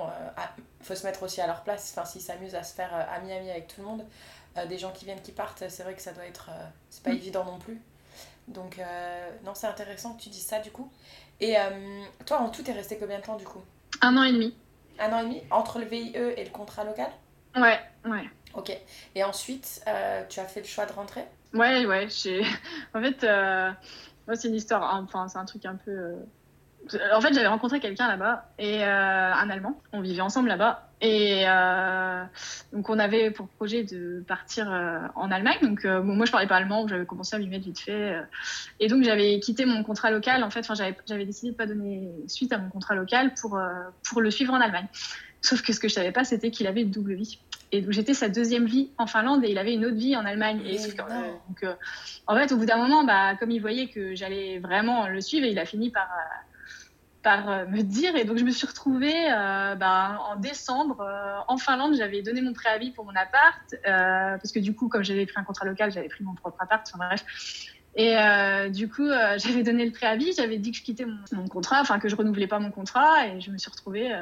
[0.81, 1.93] faut se mettre aussi à leur place.
[1.95, 4.03] Enfin, s'ils s'amusent à se faire ami-ami avec tout le monde,
[4.67, 6.49] des gens qui viennent, qui partent, c'est vrai que ça doit être.
[6.89, 7.17] c'est pas mm.
[7.17, 7.81] évident non plus.
[8.47, 8.79] Donc,
[9.45, 10.91] non, c'est intéressant que tu dises ça, du coup.
[11.39, 11.55] Et
[12.25, 13.61] toi, en tout, t'es resté combien de temps, du coup?
[14.01, 14.55] Un an et demi.
[14.99, 15.41] Un an et demi?
[15.49, 17.09] Entre le VIE et le contrat local?
[17.55, 18.29] Ouais, ouais.
[18.55, 18.71] Ok.
[19.15, 21.25] Et ensuite, euh, tu as fait le choix de rentrer?
[21.53, 22.07] Ouais, ouais.
[22.93, 23.71] En fait, euh,
[24.27, 26.15] moi, c'est une histoire, enfin, c'est un truc un peu.
[26.93, 29.79] Euh, en fait, j'avais rencontré quelqu'un là-bas, et un Allemand.
[29.91, 30.89] On vivait ensemble là-bas.
[31.01, 31.43] Et
[32.71, 34.67] donc, on avait pour projet de partir
[35.15, 35.57] en Allemagne.
[35.61, 38.17] Donc, moi, je parlais pas allemand, j'avais commencé à m'y mettre vite fait.
[38.79, 40.43] et donc, j'avais quitté mon contrat local.
[40.43, 40.65] En fait,
[41.05, 43.59] j'avais décidé de pas donner suite à mon contrat local pour,
[44.07, 44.87] pour le suivre en Allemagne.
[45.41, 47.37] Sauf que ce que je savais pas, c'était qu'il avait une double vie.
[47.73, 50.25] Et donc j'étais sa deuxième vie en Finlande et il avait une autre vie en
[50.25, 50.61] Allemagne.
[50.63, 51.65] Et, donc,
[52.27, 55.47] en fait, au bout d'un moment, bah, comme il voyait que j'allais vraiment le suivre,
[55.47, 56.07] il a fini par,
[57.23, 58.15] par euh, me dire.
[58.15, 61.95] Et donc, je me suis retrouvée euh, bah, en décembre euh, en Finlande.
[61.95, 63.75] J'avais donné mon préavis pour mon appart.
[63.83, 66.87] parce que du coup, comme j'avais pris un contrat local, j'avais pris mon propre appart.
[66.93, 67.25] Enfin, bref.
[67.95, 68.15] Et
[68.69, 69.07] du coup,
[69.37, 70.33] j'avais donné le préavis.
[70.33, 73.27] J'avais dit que je quittais mon, contrat, enfin que je renouvelais pas mon contrat.
[73.27, 74.13] Et je me suis retrouvée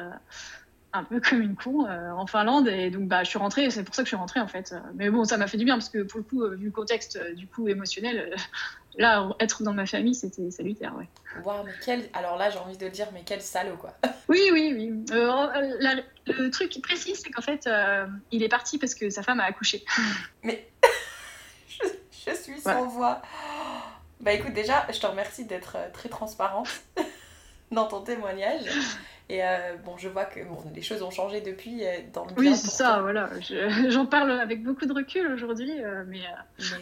[0.94, 3.94] un peu comme une con en Finlande et donc bah je suis rentrée c'est pour
[3.94, 5.88] ça que je suis rentrée en fait mais bon ça m'a fait du bien parce
[5.88, 8.34] que pour le coup vu le contexte du coup émotionnel
[8.96, 11.08] là, être dans ma famille, c'était salutaire, ouais.
[11.44, 12.08] Waouh, mais quel...
[12.12, 13.94] Alors là, j'ai envie de dire, mais quel salaud, quoi.
[14.28, 15.04] Oui, oui, oui.
[15.12, 19.40] Euh, le truc précis, c'est qu'en fait, euh, il est parti parce que sa femme
[19.40, 19.84] a accouché.
[20.42, 20.68] Mais
[22.26, 23.20] je, suis sans voix.
[24.20, 26.70] Bah écoute, déjà, je te remercie d'être euh, très transparente
[27.70, 28.64] dans ton témoignage.
[29.32, 32.32] Et euh, bon, je vois que bon, les choses ont changé depuis euh, dans le
[32.36, 33.30] Oui, c'est ça, voilà.
[33.88, 36.20] J'en parle avec beaucoup de recul aujourd'hui, euh, mais,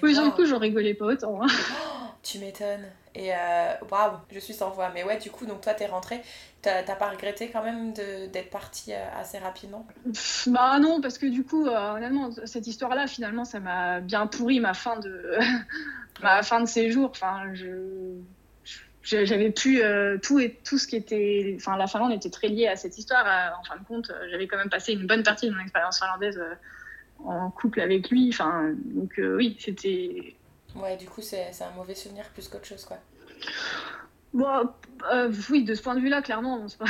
[0.03, 1.41] oui, du coup, j'en rigolais pas autant.
[1.41, 1.47] Hein.
[1.49, 2.89] Oh, tu m'étonnes.
[3.15, 3.31] Et
[3.89, 4.91] waouh, je suis sans voix.
[4.93, 6.23] Mais ouais, du coup, donc toi, t'es rentrée.
[6.61, 9.87] T'as pas regretté quand même d'être partie assez rapidement?
[10.49, 14.75] Bah non, parce que du coup, honnêtement, cette histoire-là, finalement, ça m'a bien pourri ma
[14.75, 15.39] fin de
[16.23, 17.11] ma fin de séjour.
[17.11, 17.69] Enfin, je
[19.11, 22.69] j'avais pu euh, tout et tout ce qui était enfin la Finlande était très liée
[22.69, 25.23] à cette histoire euh, en fin de compte euh, j'avais quand même passé une bonne
[25.23, 26.41] partie de mon expérience finlandaise
[27.25, 30.35] en couple avec lui enfin donc oui c'était.
[30.75, 32.99] Ouais du coup c'est un mauvais souvenir plus qu'autre chose quoi.
[34.33, 34.71] Bon
[35.51, 36.85] oui de ce point de vue là clairement pas...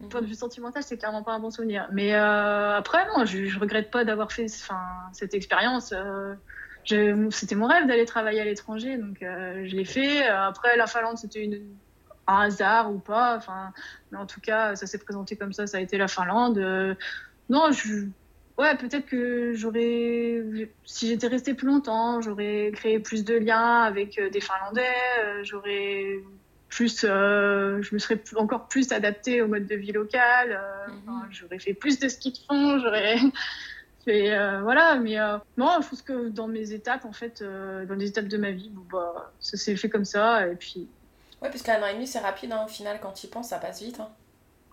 [0.00, 1.88] du point de vue sentimental c'est clairement pas un bon souvenir.
[1.92, 5.94] Mais après non je, je regrette pas d'avoir fait enfin cette expérience
[6.84, 10.26] c'était mon rêve d'aller travailler à l'étranger, donc euh, je l'ai fait.
[10.26, 11.60] Après, la Finlande, c'était une,
[12.26, 13.36] un hasard ou pas.
[13.36, 13.72] Enfin,
[14.10, 15.66] mais en tout cas, ça s'est présenté comme ça.
[15.66, 16.58] Ça a été la Finlande.
[16.58, 16.94] Euh,
[17.48, 18.06] non, je,
[18.58, 24.18] ouais, peut-être que j'aurais, si j'étais restée plus longtemps, j'aurais créé plus de liens avec
[24.18, 25.42] euh, des Finlandais.
[25.42, 26.18] j'aurais
[26.68, 30.60] plus, je me serais encore plus adaptée au mode de vie local.
[30.88, 31.22] Mm-hmm.
[31.30, 32.78] J'aurais fait plus de ski de fond.
[32.78, 33.16] J'aurais
[34.06, 37.84] et euh, voilà, mais euh, non, je pense que dans mes étapes, en fait, euh,
[37.84, 40.88] dans les étapes de ma vie, bon, bah, ça s'est fait comme ça, et puis...
[41.42, 43.48] Ouais, parce qu'un an et demi, c'est rapide, hein, au final, quand tu y penses,
[43.48, 44.00] ça passe vite.
[44.00, 44.10] Hein.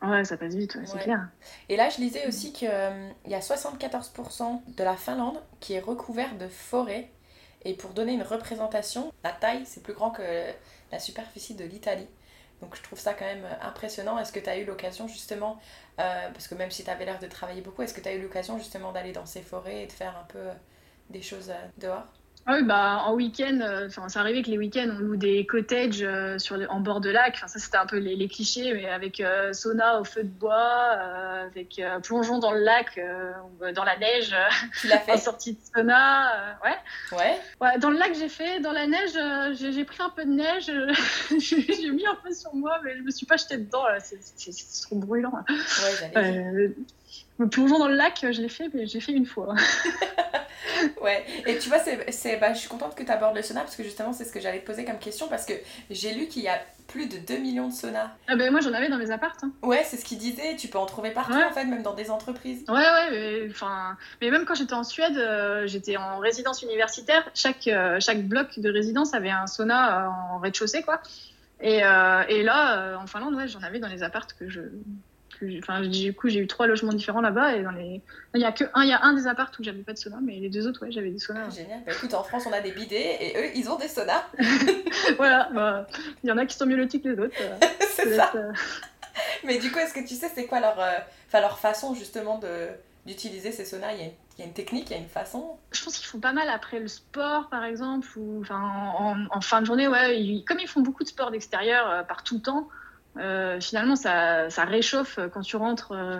[0.02, 1.30] Ouais, ça passe vite, c'est clair.
[1.70, 2.70] Et là, je lisais aussi qu'il
[3.26, 7.10] y a 74% de la Finlande qui est recouvert de forêts.
[7.64, 10.22] Et pour donner une représentation, la taille, c'est plus grand que
[10.92, 12.08] la superficie de l'Italie.
[12.62, 14.18] Donc je trouve ça quand même impressionnant.
[14.20, 15.60] Est-ce que tu as eu l'occasion justement,
[16.00, 18.14] euh, parce que même si tu avais l'air de travailler beaucoup, est-ce que tu as
[18.14, 20.50] eu l'occasion justement d'aller dans ces forêts et de faire un peu
[21.10, 22.06] des choses euh, dehors?
[22.50, 26.02] Oui, bah, en week-end, euh, enfin, c'est arrivé que les week-ends, on loue des cottages
[26.02, 27.34] euh, sur en bord de lac.
[27.36, 30.30] Enfin, ça, c'était un peu les, les, clichés, mais avec euh, sauna au feu de
[30.30, 33.00] bois, avec plongeon dans le lac,
[33.76, 34.34] dans la neige,
[34.80, 36.58] tu l'as fait en sortie de sauna.
[36.64, 37.18] ouais.
[37.18, 37.40] ouais.
[37.60, 37.78] Ouais.
[37.80, 38.62] Dans le lac, j'ai fait.
[38.62, 39.18] Dans la neige,
[39.60, 40.72] j'ai pris un peu de neige.
[41.40, 43.84] j'ai mis un peu sur moi, mais je me suis pas jetée dedans.
[44.00, 45.34] C'est trop brûlant.
[45.50, 46.74] Ouais, j'allais
[47.46, 49.54] plongeon dans le lac, je l'ai fait, mais j'ai fait une fois.
[51.02, 53.76] ouais, et tu vois, c'est, bah, je suis contente que tu abordes le sauna parce
[53.76, 55.54] que justement, c'est ce que j'allais te poser comme question parce que
[55.90, 58.12] j'ai lu qu'il y a plus de 2 millions de saunas.
[58.28, 59.38] Ah ben moi j'en avais dans mes apparts.
[59.44, 59.52] Hein.
[59.62, 62.10] Ouais, c'est ce qu'il disait, tu peux en trouver partout en fait, même dans des
[62.10, 62.64] entreprises.
[62.68, 67.30] Ouais, ouais, mais, enfin, mais même quand j'étais en Suède, euh, j'étais en résidence universitaire,
[67.34, 71.02] chaque, euh, chaque bloc de résidence avait un sauna euh, en rez-de-chaussée quoi.
[71.60, 74.62] Et, euh, et là, en Finlande, ouais, j'en avais dans les appartes que je.
[75.60, 77.56] Enfin, du coup, j'ai eu trois logements différents là-bas.
[77.56, 78.02] Et dans les.
[78.36, 79.98] Il y a que un, il y a un des appartes où j'avais pas de
[79.98, 81.50] sauna, mais les deux autres, ouais, j'avais des saunas.
[81.50, 81.80] Génial.
[81.86, 84.26] Bah, écoute, en France, on a des bidets et eux, ils ont des saunas.
[85.18, 85.88] voilà, bah,
[86.24, 87.36] il y en a qui sont mieux lotis que les autres.
[87.42, 87.58] euh,
[87.96, 88.32] c'est ça.
[88.36, 88.52] euh,
[89.44, 90.98] Mais du coup, est-ce que tu sais, c'est quoi leur, euh,
[91.28, 92.68] enfin, leur façon justement de
[93.06, 93.94] d'utiliser ces saunas?
[93.94, 95.58] Il y, a une, il y a une technique, il y a une façon?
[95.72, 98.60] Je pense qu'ils font pas mal après le sport, par exemple, ou enfin,
[99.00, 100.22] en, en fin de journée, ouais.
[100.22, 102.68] ils- comme ils font beaucoup de sport d'extérieur euh, par tout le temps,
[103.20, 105.92] euh, finalement, ça, réchauffe euh, quand tu rentres.
[105.92, 106.18] euh,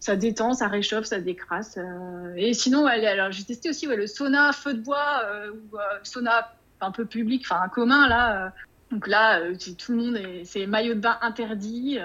[0.00, 1.76] ça détend, ça réchauffe, ça décrasse.
[1.76, 2.32] euh.
[2.36, 5.22] Et sinon, alors j'ai testé aussi le sauna feu de bois
[5.52, 8.52] ou sauna un peu public, enfin un commun là.
[8.92, 9.40] Donc là,
[9.76, 11.98] tout le monde est, c'est maillot de bain interdit.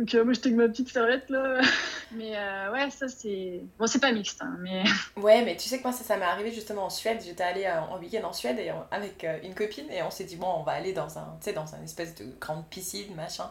[0.00, 1.60] Donc euh, moi j'étais avec ma petite serviette là.
[2.12, 4.82] Mais euh, ouais, ça c'est bon, c'est pas mixte, hein, mais
[5.16, 7.20] Ouais, mais tu sais que moi, ça, ça m'est arrivé justement en Suède.
[7.24, 10.24] J'étais allée euh, en week-end en Suède et on- avec une copine et on s'est
[10.24, 13.14] dit, bon, on va aller dans un, tu sais, dans une espèce de grande piscine,
[13.14, 13.48] machin.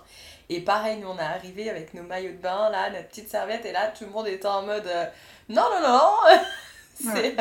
[0.49, 3.65] Et pareil, nous, on est arrivé avec nos maillots de bain, là, notre petite serviette,
[3.65, 4.89] et là, tout le monde était en mode,
[5.47, 6.12] non, non, non,
[7.13, 7.35] c'est,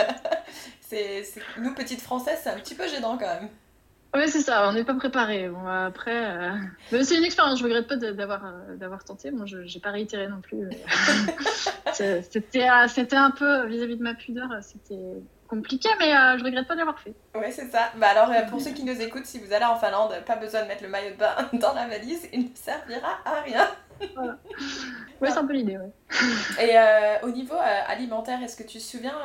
[0.81, 3.49] c'est, c'est- nous, petites françaises, c'est un petit peu gênant quand même.
[4.14, 5.49] Ouais, c'est ça, on n'est pas préparé.
[5.49, 9.31] Bon, après, euh, c'est une expérience, je regrette pas d'avoir euh, d'avoir tenté.
[9.31, 10.59] Bon, je n'ai pas réitéré non plus.
[11.92, 15.16] C'était euh, c'était un peu vis-à-vis de ma pudeur, c'était
[15.49, 17.14] compliqué, mais euh, je regrette pas d'avoir fait.
[17.35, 17.90] Ouais, c'est ça.
[17.97, 20.68] Bah alors, pour ceux qui nous écoutent, si vous allez en Finlande, pas besoin de
[20.68, 23.68] mettre le maillot de bain dans la valise, il ne servira à rien.
[25.21, 25.90] Ouais, c'est un peu l'idée, ouais.
[26.62, 27.57] Et euh, au niveau
[27.88, 29.18] alimentaire, est-ce que tu te souviens,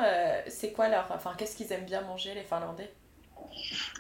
[0.48, 1.08] c'est quoi leur.
[1.14, 2.92] Enfin, qu'est-ce qu'ils aiment bien manger, les Finlandais?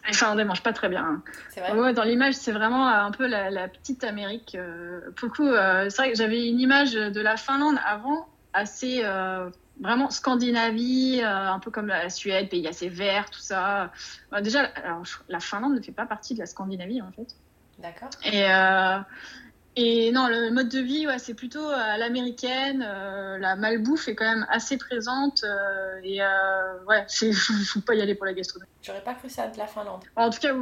[0.08, 1.04] Les Finlandais mangent pas très bien.
[1.04, 1.24] hein.
[1.50, 4.56] C'est vrai Ouais, dans l'image, c'est vraiment euh, un peu la, la petite Amérique.
[4.56, 8.28] euh, pour le coup, euh, c'est vrai que j'avais une image de la Finlande avant
[8.54, 13.92] assez euh, vraiment Scandinavie, euh, un peu comme la Suède, pays assez vert, tout ça.
[14.42, 17.36] Déjà, alors, la Finlande ne fait pas partie de la Scandinavie en fait.
[17.80, 18.10] D'accord.
[18.24, 19.00] Et, euh,
[19.76, 22.86] et non, le mode de vie, ouais, c'est plutôt à l'américaine.
[22.88, 25.44] euh, la malbouffe est quand même assez présente.
[25.44, 28.70] euh, et euh, ouais, il faut, faut pas y aller pour la gastronomie.
[28.84, 30.04] J'aurais pas cru ça de la Finlande.
[30.16, 30.54] En tout cas,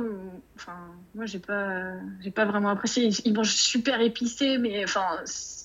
[0.56, 0.78] enfin,
[1.14, 3.10] moi, j'ai pas, j'ai pas vraiment apprécié.
[3.26, 5.60] Ils, mangent super épicé, mais enfin, c'est-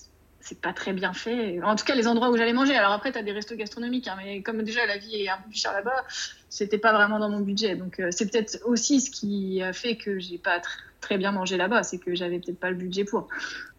[0.61, 1.61] pas très bien fait.
[1.61, 2.73] En tout cas, les endroits où j'allais manger.
[2.75, 5.49] Alors après, t'as des restos gastronomiques, hein, mais comme déjà la vie est un peu
[5.49, 6.05] plus chère là-bas,
[6.49, 7.75] c'était pas vraiment dans mon budget.
[7.75, 10.61] Donc euh, c'est peut-être aussi ce qui a fait que j'ai pas
[11.01, 13.27] très bien mangé là-bas, c'est que j'avais peut-être pas le budget pour.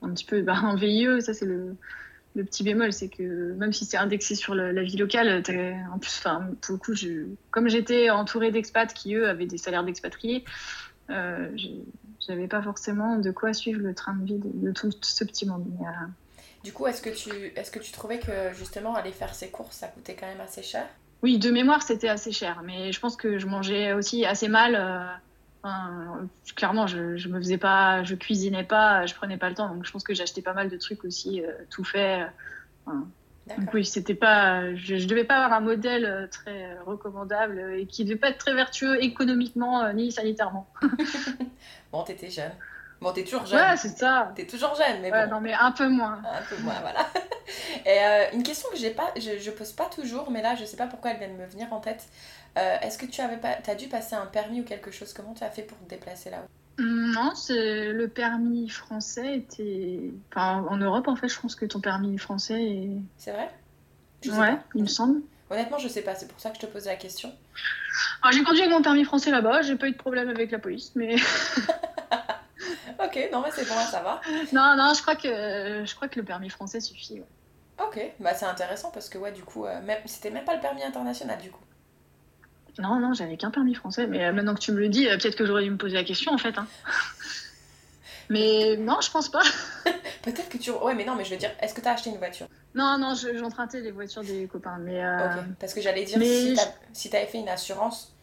[0.03, 1.77] Un petit peu, bah, en VIE, ça c'est le.
[2.35, 5.43] Le petit bémol, c'est que même si c'est indexé sur le- la vie locale,
[5.93, 9.59] en plus, enfin, pour le coup, je, comme j'étais entourée d'expats qui, eux, avaient des
[9.59, 10.45] salaires d'expatriés,
[11.11, 11.51] euh,
[12.27, 15.47] j'avais pas forcément de quoi suivre le train de vie de, de tout ce petit
[15.47, 15.67] monde.
[15.81, 16.07] Mais, euh,
[16.63, 19.77] Du coup, est-ce que, tu, est-ce que tu trouvais que justement aller faire ses courses,
[19.79, 20.87] ça coûtait quand même assez cher?
[21.23, 24.75] Oui, de mémoire, c'était assez cher, mais je pense que je mangeais aussi assez mal.
[24.77, 25.07] euh,
[25.69, 29.69] enfin, clairement, je, je me faisais pas, je cuisinais pas, je prenais pas le temps,
[29.69, 32.27] donc je pense que j'achetais pas mal de trucs aussi euh, tout fait.
[32.87, 33.07] Donc
[33.47, 33.75] D'accord.
[33.75, 37.87] oui, c'était pas, je, devais pas avoir un modèle euh, très euh, recommandable euh, et
[37.87, 40.69] qui devait pas être très vertueux économiquement euh, ni sanitairement.
[41.91, 42.53] Bon, t'étais jeune.
[43.01, 43.59] Bon, t'es toujours jeune.
[43.59, 44.33] Ouais, c'est ça.
[44.35, 45.37] T'es toujours jeune, mais Ouais, bon.
[45.37, 46.21] non, mais un peu moins.
[46.31, 47.07] Un peu moins, voilà.
[47.87, 50.67] Et euh, une question que j'ai pas, je, je pose pas toujours, mais là, je
[50.67, 52.07] sais pas pourquoi elle vient de me venir en tête.
[52.59, 55.13] Euh, Est-ce que tu avais pas, t'as dû passer un permis ou quelque chose?
[55.13, 56.49] Comment tu as fait pour te déplacer là-haut?
[56.83, 60.11] Non, c'est le permis français était.
[60.33, 62.91] Enfin, en Europe, en fait, je pense que ton permis français est.
[63.17, 63.49] C'est vrai?
[64.25, 64.63] Je Ouais, pas.
[64.75, 65.21] il me semble.
[65.51, 66.15] Honnêtement, je sais pas.
[66.15, 67.33] C'est pour ça que je te posais la question.
[68.23, 70.59] Alors, j'ai conduit avec mon permis français là-bas, j'ai pas eu de problème avec la
[70.59, 71.17] police, mais.
[73.01, 74.21] Ok, non, mais c'est bon à savoir.
[74.53, 77.21] non, non, je crois que, je crois que le permis français suffit.
[77.21, 77.27] ouais.
[77.81, 80.61] Ok, bah c'est intéressant parce que ouais, du coup, euh, même, c'était même pas le
[80.61, 81.63] permis international du coup.
[82.79, 85.17] Non, non, j'avais qu'un permis français, mais euh, maintenant que tu me le dis, euh,
[85.19, 86.57] peut-être que j'aurais dû me poser la question en fait.
[86.59, 86.67] hein.
[88.31, 89.43] mais non, je pense pas.
[90.23, 90.71] Peut-être que tu.
[90.71, 92.47] Ouais, mais non, mais je veux dire, est-ce que t'as acheté une voiture?
[92.75, 95.03] Non, non, je- j'empruntais les voitures des copains, mais.
[95.03, 96.61] euh, Ok, parce que j'allais dire, mais si je-
[96.93, 98.15] si t'avais fait une assurance,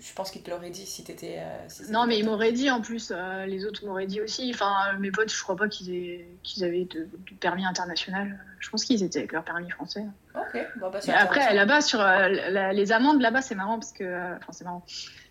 [0.00, 1.36] je pense qu'ils te l'auraient dit si t'étais.
[1.38, 4.50] euh, si Non, mais ils m'auraient dit en plus, euh, les autres m'auraient dit aussi.
[4.52, 6.28] Enfin, euh, mes potes, je crois pas qu'ils aient...
[6.42, 8.38] qu'ils avaient de, de permis international.
[8.60, 10.04] Je pense qu'ils étaient avec leur permis français.
[10.34, 13.92] Ok, bon bah Mais après, là-bas, sur euh, la- les amendes, là-bas, c'est marrant parce
[13.92, 14.36] que.
[14.36, 14.84] Enfin, c'est marrant.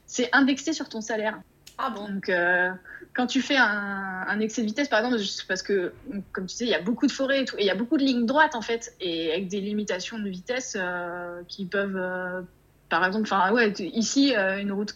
[0.06, 1.39] C'est indexé sur ton salaire.
[1.78, 2.08] Ah bon?
[2.08, 2.32] Donc,
[3.15, 5.91] quand tu fais un, un excès de vitesse, par exemple, parce que,
[6.32, 7.76] comme tu sais, il y a beaucoup de forêts et tout, et il y a
[7.76, 10.78] beaucoup de lignes droites, en fait, et avec des limitations de vitesse
[11.47, 12.45] qui peuvent,
[12.93, 14.95] par exemple, enfin, ouais, ici, euh, une route,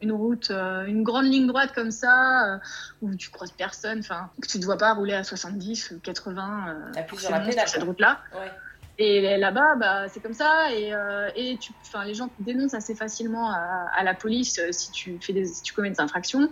[0.00, 2.58] une route, euh, une grande ligne droite comme ça, euh,
[3.02, 6.64] où tu croises personne, enfin, que tu ne dois pas rouler à 70 ou 80,
[6.68, 8.20] euh, T'appuies sur cette route-là.
[8.32, 8.50] Ouais.
[8.96, 10.72] Et là-bas, bah, c'est comme ça.
[10.72, 11.72] Et, euh, et tu,
[12.06, 15.62] les gens te dénoncent assez facilement à, à la police si tu, fais des, si
[15.62, 16.50] tu commets des infractions.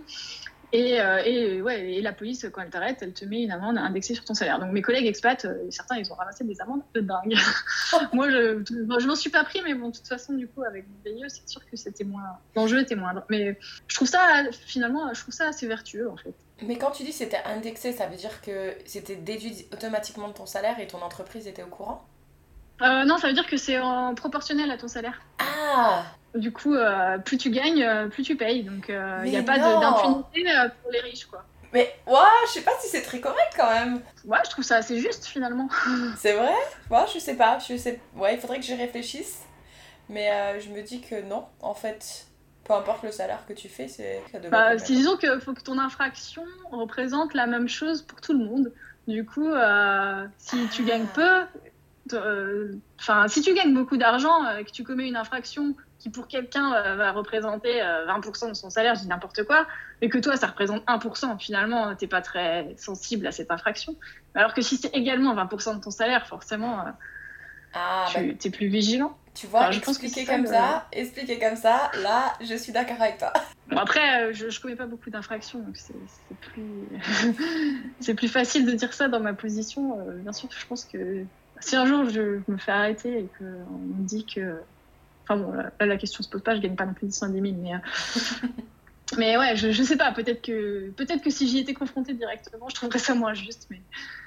[0.71, 3.77] Et, euh, et, ouais, et la police, quand elle t'arrête, elle te met une amende
[3.77, 4.59] indexée sur ton salaire.
[4.59, 7.35] Donc mes collègues expats, euh, certains, ils ont ramassé des amendes de dingue.
[8.13, 10.85] Moi, je, je m'en suis pas pris, mais bon, de toute façon, du coup, avec
[10.87, 12.37] mon VIE, c'est sûr que c'était moins.
[12.55, 13.25] L'enjeu était moindre.
[13.29, 16.35] Mais je trouve ça, finalement, je trouve ça assez vertueux, en fait.
[16.61, 20.45] Mais quand tu dis c'était indexé, ça veut dire que c'était déduit automatiquement de ton
[20.45, 22.05] salaire et ton entreprise était au courant?
[22.81, 25.21] Euh, Non, ça veut dire que c'est en proportionnel à ton salaire.
[25.39, 26.03] Ah
[26.35, 28.63] du coup, euh, plus tu gagnes, euh, plus tu payes.
[28.63, 30.45] Donc, il n'y a pas d'impunité
[30.81, 31.43] pour les riches, quoi.
[31.73, 34.01] Mais ouais, je sais pas si c'est très correct quand même.
[34.25, 35.69] Ouais, je trouve ça assez juste finalement.
[36.17, 36.53] C'est vrai?
[36.89, 37.59] Ouais, je sais pas.
[37.59, 37.99] Je sais...
[38.15, 39.43] Ouais, il faudrait que j'y réfléchisse.
[40.07, 42.25] Mais je me dis que non, en fait,
[42.63, 44.23] peu importe le salaire que tu fais, c'est.
[44.49, 48.73] Bah, disons qu'il faut que ton infraction représente la même chose pour tout le monde.
[49.07, 49.51] Du coup,
[50.37, 51.41] si tu gagnes peu,
[52.99, 56.73] enfin, si tu gagnes beaucoup d'argent et que tu commets une infraction qui pour quelqu'un
[56.73, 59.67] euh, va représenter 20% euh, de son salaire, je dis n'importe quoi,
[60.01, 63.95] et que toi ça représente 1%, finalement t'es pas très sensible à cette infraction.
[64.33, 66.91] Alors que si c'est également 20% de ton salaire, forcément euh,
[67.73, 69.15] ah, tu bah, es plus vigilant.
[69.35, 73.33] Tu vois, enfin, expliquer comme ça, expliquer comme ça, là je suis d'accord avec toi.
[73.69, 75.93] Bon, après, je, je connais pas beaucoup d'infractions, donc c'est
[76.41, 76.87] plus...
[77.99, 79.95] c'est plus facile de dire ça dans ma position.
[80.23, 81.23] bien sûr, je pense que
[81.59, 84.61] si un jour je me fais arrêter et qu'on me dit que
[85.29, 87.31] Enfin bon, là, la question se pose pas, je gagne pas non plus 10 000,
[87.61, 87.73] mais.
[87.75, 87.77] Euh,
[89.17, 92.67] mais ouais, je, je sais pas, peut-être que, peut que si j'y étais confrontée directement,
[92.67, 93.67] je trouverais ça moins juste.
[93.69, 93.79] Mais...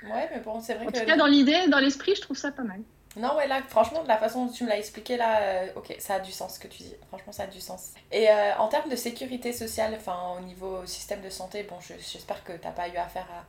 [0.05, 0.97] Ouais, mais bon, c'est vrai en que.
[0.97, 2.81] En tout cas, dans l'idée, dans l'esprit, je trouve ça pas mal.
[3.17, 5.95] Non, ouais, là, franchement, de la façon dont tu me l'as expliqué, là, euh, ok,
[5.99, 6.95] ça a du sens ce que tu dis.
[7.09, 7.91] Franchement, ça a du sens.
[8.13, 12.45] Et euh, en termes de sécurité sociale, enfin, au niveau système de santé, bon, j'espère
[12.45, 13.45] que t'as pas eu affaire à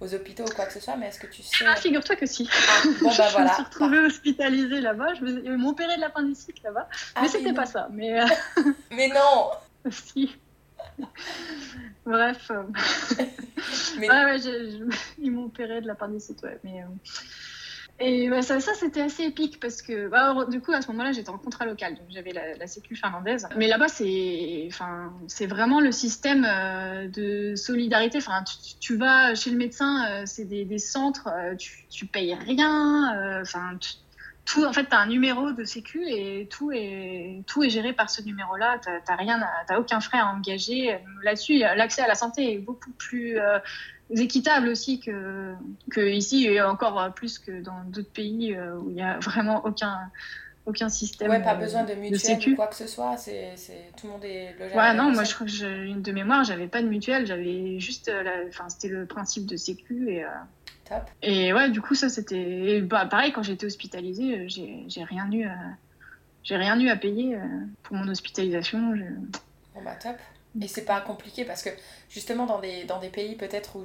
[0.00, 1.64] aux hôpitaux ou quoi que ce soit, mais est-ce que tu sais.
[1.66, 2.48] Ah, figure-toi que si.
[2.52, 5.14] Ah, bon, bah, je me suis retrouvée hospitalisée là-bas.
[5.14, 5.68] Je me...
[5.68, 6.88] Opéré de l'appendicite là-bas.
[7.14, 7.88] Ah, mais c'était pas ça.
[7.90, 8.26] Mais, euh,
[8.90, 9.50] mais non
[9.90, 10.36] Si.
[12.06, 12.50] Bref.
[13.98, 14.08] mais...
[14.10, 14.38] Ah ouais,
[15.18, 16.58] ils m'ont opéré de l'appendicite, ouais.
[16.62, 16.84] Mais.
[18.00, 21.30] Et bah, ça, c'était assez épique parce que bah, du coup à ce moment-là j'étais
[21.30, 23.46] en contrat local, donc j'avais la, sécu finlandaise.
[23.56, 28.18] Mais là-bas c'est, enfin, vraiment le système euh, de solidarité.
[28.18, 28.42] Enfin,
[28.80, 33.40] tu, vas chez le médecin, euh, c'est des, centres, euh, tu, tu payes rien.
[33.40, 33.78] Enfin,
[34.44, 38.10] tout en fait t'as un numéro de sécu et tout est tout est géré par
[38.10, 38.78] ce numéro-là.
[39.08, 41.58] Rien, t'as aucun frais à engager là-dessus.
[41.58, 43.38] L'accès à la santé est beaucoup plus
[44.10, 45.54] équitable aussi que,
[45.90, 49.64] que ici et encore plus que dans d'autres pays euh, où il n'y a vraiment
[49.64, 50.10] aucun
[50.66, 53.54] aucun système ouais pas besoin de mutuelle ou quoi que ce soit c'est
[53.96, 56.68] tout le monde est logé ouais non moi je crois que une de mémoire j'avais
[56.68, 60.28] pas de mutuelle j'avais juste euh, enfin c'était le principe de sécu et euh,
[60.88, 61.02] Top.
[61.22, 65.46] et ouais du coup ça c'était bah, pareil quand j'étais hospitalisée j'ai rien eu
[66.42, 67.38] j'ai rien eu à payer
[67.82, 69.02] pour mon hospitalisation je...
[69.74, 70.16] bon bah top
[70.60, 71.70] et c'est pas compliqué parce que
[72.08, 73.84] justement dans des, dans des pays peut-être où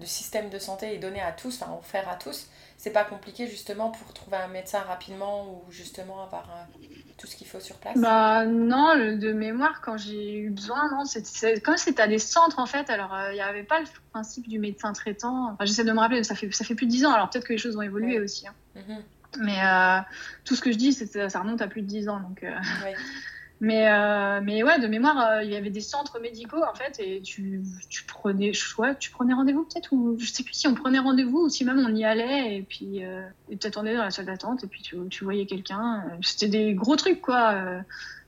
[0.00, 3.48] le système de santé est donné à tous, enfin offert à tous, c'est pas compliqué
[3.48, 6.84] justement pour trouver un médecin rapidement ou justement avoir euh,
[7.16, 11.04] tout ce qu'il faut sur place Bah non, de mémoire quand j'ai eu besoin, non,
[11.04, 13.86] c'est comme c'était à des centres en fait, alors euh, il n'y avait pas le
[14.12, 15.52] principe du médecin traitant.
[15.52, 17.46] Enfin, J'essaie de me rappeler, ça fait, ça fait plus de 10 ans, alors peut-être
[17.46, 18.46] que les choses ont évolué aussi.
[18.46, 18.54] Hein.
[18.76, 19.02] Mhm.
[19.40, 19.98] Mais euh,
[20.44, 22.20] tout ce que je dis, ça remonte à plus de 10 ans.
[22.20, 22.44] Donc,
[23.60, 27.00] mais, euh, mais ouais, de mémoire, euh, il y avait des centres médicaux en fait,
[27.00, 31.00] et tu, tu prenais, tu prenais rendez-vous peut-être, ou je sais plus si on prenait
[31.00, 33.28] rendez-vous ou si même on y allait, et puis euh,
[33.60, 36.04] tu attendais dans la salle d'attente, et puis tu, tu voyais quelqu'un.
[36.22, 37.82] C'était des gros trucs quoi.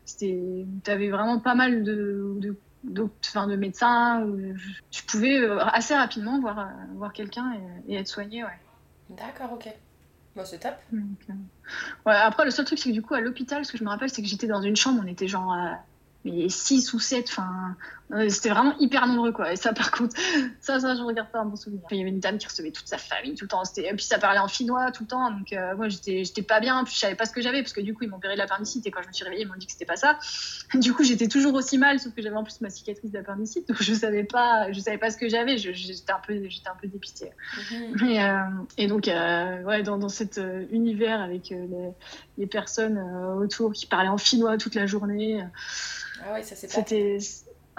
[0.05, 4.55] C'était, t'avais vraiment pas mal de, de de, de médecins, où
[4.91, 7.53] tu pouvais assez rapidement voir, voir quelqu'un
[7.87, 8.43] et, être soigné.
[8.43, 8.59] Ouais.
[9.11, 9.69] D'accord, ok.
[12.05, 14.11] Après, le seul truc, c'est que du coup, à l'hôpital, ce que je me rappelle,
[14.11, 15.73] c'est que j'étais dans une chambre, on était genre euh,
[16.25, 17.77] mais 6 ou 7, enfin,
[18.29, 19.53] c'était vraiment hyper nombreux, quoi.
[19.53, 20.17] Et ça, par contre,
[20.61, 21.83] ça, ça, je regarde pas un bon souvenir.
[21.91, 23.63] il y avait une dame qui recevait toute sa famille tout le temps.
[23.77, 25.31] Et puis, ça parlait en finnois tout le temps.
[25.31, 26.83] Donc, euh, moi, j'étais, j'étais pas bien.
[26.85, 28.39] Puis, je savais pas ce que j'avais, parce que du coup, ils m'ont opéré de
[28.39, 28.87] l'appendicite.
[28.87, 30.19] Et quand je me suis réveillée, ils m'ont dit que c'était pas ça.
[30.81, 33.69] Du coup, j'étais toujours aussi mal, sauf que j'avais en plus ma cicatrice d'appendicite.
[33.69, 35.59] Donc, je savais pas, je savais pas ce que j'avais.
[35.59, 37.31] j'étais un peu, j'étais un peu dépitée.
[37.71, 38.09] Mhm.
[38.09, 38.39] Et, euh,
[38.79, 41.67] et, donc, ouais, dans, dans cet univers avec les,
[42.39, 42.99] les, personnes
[43.39, 45.45] autour qui parlaient en finnois toute la journée.
[46.25, 47.19] Ah ouais, ça c'est C'était.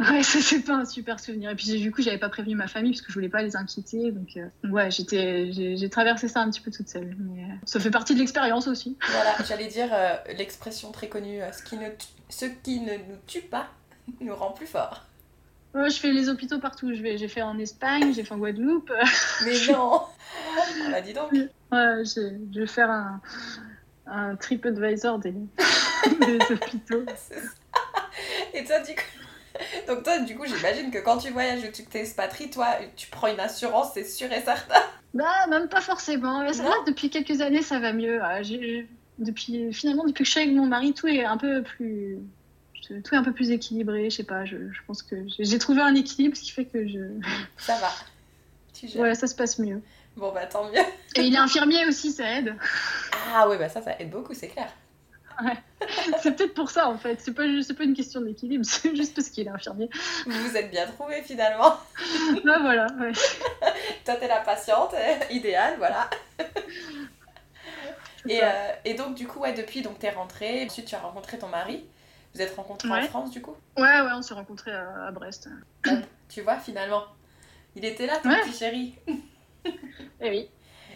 [0.10, 1.52] Ouais, ça c'est pas un super souvenir.
[1.52, 3.56] Et puis du coup, j'avais pas prévenu ma famille parce que je voulais pas les
[3.56, 4.12] inquiéter.
[4.12, 7.16] Donc, euh, ouais, j'étais, j'ai traversé ça un petit peu toute seule.
[7.20, 8.98] Mais euh, ça fait partie de l'expérience aussi.
[9.10, 11.88] Voilà, j'allais dire euh, l'expression très connue ce, qui ne
[12.30, 13.68] ce qui ne nous tue pas
[14.22, 15.06] nous rend plus forts.
[15.74, 16.94] Ouais, je fais les hôpitaux partout.
[16.94, 18.92] Je vais, j'ai fait en Espagne, j'ai fait en Guadeloupe.
[19.46, 20.02] Mais non
[20.86, 21.32] On l'a dit donc.
[21.32, 23.22] Ouais, je vais faire un,
[24.06, 27.06] un trip advisor des, des hôpitaux.
[28.54, 29.21] Et toi, du coup.
[29.88, 33.28] Donc toi, du coup, j'imagine que quand tu voyages ou tu t'expatries, toi, tu prends
[33.28, 34.76] une assurance, c'est sûr et certain.
[35.14, 36.42] Bah, même pas forcément.
[36.44, 38.22] Mais ça va, depuis quelques années, ça va mieux.
[38.24, 38.88] Ah, j'ai-
[39.20, 42.18] Depuis, finalement, depuis que je suis avec mon mari, tout est un peu plus...
[42.88, 45.60] Tout est un peu plus équilibré, je sais pas, je, je pense que j'ai j'ai
[45.60, 47.00] trouvé un équilibre, ce qui fait que je...
[47.58, 47.90] Ça va.
[48.74, 49.02] Tu gères.
[49.02, 49.82] Ouais, ça se passe mieux.
[50.16, 50.80] Bon, bah tant mieux.
[51.16, 52.56] Et il est infirmier aussi, ça aide.
[53.34, 54.72] Ah ouais, bah ça, ça aide beaucoup, c'est clair.
[56.22, 57.20] C'est peut-être pour ça, en fait.
[57.20, 59.90] C'est pas, pas une question d'équilibre, c'est juste parce qu'il est infirmier.
[60.26, 61.78] Vous vous êtes bien trouvés finalement.
[62.48, 63.12] Ah, voilà, ouais.
[64.06, 66.10] Toi, t'es la patiente, euh, idéale, voilà.
[68.28, 68.48] Et, euh,
[68.86, 70.66] et donc, du coup, ouais, depuis, donc t'es rentrée.
[70.66, 71.86] Ensuite, tu as rencontré ton mari.
[72.34, 73.02] Vous êtes rencontrés en.
[73.04, 73.56] France, du coup?
[73.78, 75.50] Ouais, ouais, on s'est rencontrés à, à Brest.
[76.30, 77.04] Tu vois, finalement.
[77.76, 78.96] Il était là, ton petit chéri.
[80.22, 80.50] Eh oui.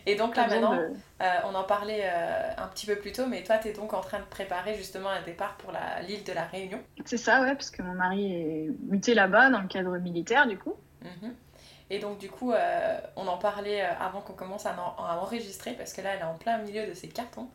[0.08, 3.26] Et donc là, maintenant, de- euh, on en parlait euh, un petit peu plus tôt,
[3.28, 5.72] mais toi, t'es donc en train de préparer justement un départ pour
[6.08, 6.80] l'île de la Réunion.
[7.06, 10.58] C'est ça, ouais, parce que mon mari est muté là-bas dans le cadre militaire, du
[10.60, 10.76] coup.
[11.02, 11.34] Mhm.
[11.90, 15.18] Et donc, du coup, euh, on en parlait euh, avant qu'on commence à, en- à
[15.18, 17.48] enregistrer, parce que là, elle est en plein milieu de ses cartons.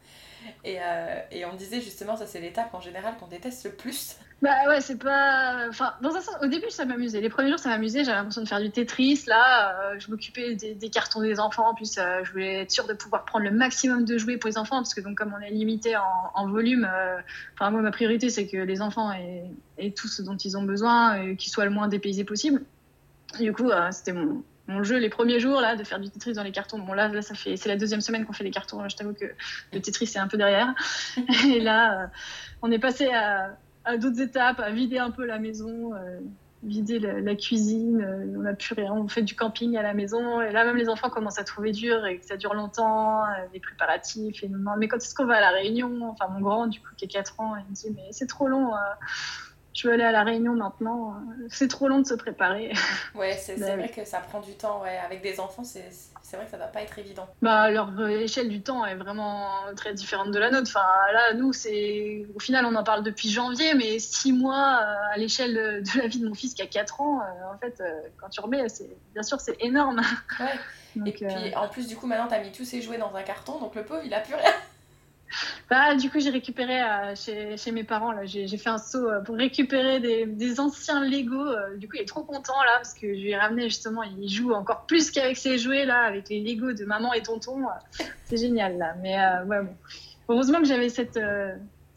[0.64, 4.16] Et, euh, et on disait justement, ça c'est l'étape en général qu'on déteste le plus.
[4.42, 5.66] Bah ouais, c'est pas.
[5.68, 7.20] Enfin, dans un sens, au début, ça m'amusait.
[7.20, 8.04] Les premiers jours, ça m'amusait.
[8.04, 9.24] J'avais l'impression de faire du Tetris.
[9.26, 11.68] Là, euh, je m'occupais des, cartons des enfants.
[11.68, 14.48] En plus, euh, je voulais être sûre de pouvoir prendre le maximum de jouets pour
[14.48, 17.20] les enfants, parce que donc, comme on est limité en, en volume, euh,
[17.54, 19.44] enfin, moi, ma priorité, c'est que les enfants aient,
[19.76, 22.62] aient tout ce dont ils ont besoin, et qu'ils soient le moins dépaysés possible.
[23.38, 26.42] Du coup, c'était mon, mon jeu les premiers jours là de faire du Tetris dans
[26.42, 26.78] les cartons.
[26.78, 28.88] Bon là, là ça fait c'est la deuxième semaine qu'on fait des cartons.
[28.88, 29.26] Je t'avoue que
[29.72, 30.74] le Tetris c'est un peu derrière.
[31.46, 32.06] Et là, euh,
[32.62, 36.20] on est passé à, à d'autres étapes, à vider un peu la maison, euh,
[36.62, 38.00] vider la, la cuisine.
[38.02, 40.40] euh, on a pu rien, on fait du camping à la maison.
[40.40, 43.60] Et là, même les enfants commencent à trouver dur et que ça dure longtemps, les
[43.60, 44.42] préparatifs.
[44.44, 46.10] Et mais quand est-ce qu'on va à la Réunion?
[46.10, 48.46] Enfin mon grand du coup qui a 4 ans, il me dit mais c'est trop
[48.46, 48.72] long.
[49.80, 51.14] Je veux aller à la Réunion maintenant.
[51.14, 52.72] euh, C'est trop long de se préparer.
[53.14, 54.82] Ouais, c'est Bah vrai que ça prend du temps.
[54.82, 54.98] Ouais.
[55.04, 55.88] Avec des enfants, c'est
[56.22, 57.26] c'est vrai que ça doit pas être évident.
[57.42, 60.70] Bah, leur euh, échelle du temps est vraiment très différente de la nôtre.
[60.70, 65.14] Enfin, là, nous, c'est au final, on en parle depuis janvier, mais six mois euh,
[65.14, 67.20] à l'échelle de, de la vie de mon fils qui a 4 ans,
[67.52, 67.82] en fait,
[68.18, 70.02] quand tu remets, c'est bien sûr, c'est énorme.
[70.38, 70.46] Ouais.
[70.96, 73.14] Donc, et puis euh, en plus, du coup, maintenant, t'as mis tous ses jouets dans
[73.14, 74.50] un carton, donc le pauvre, il a plus rien.
[75.68, 77.14] Bah, du coup, j'ai récupéré euh,
[77.56, 81.36] chez, mes parents, là, j'ai fait un saut euh, pour récupérer des, anciens Lego.
[81.36, 84.02] euh, du coup, il est trop content là, parce que je lui ai ramené justement,
[84.02, 87.66] il joue encore plus qu'avec ses jouets là, avec les Lego de maman et tonton.
[88.24, 88.94] c'est génial là.
[89.02, 89.16] Mais
[89.46, 89.68] bon.
[90.28, 91.18] Heureusement que j'avais cette.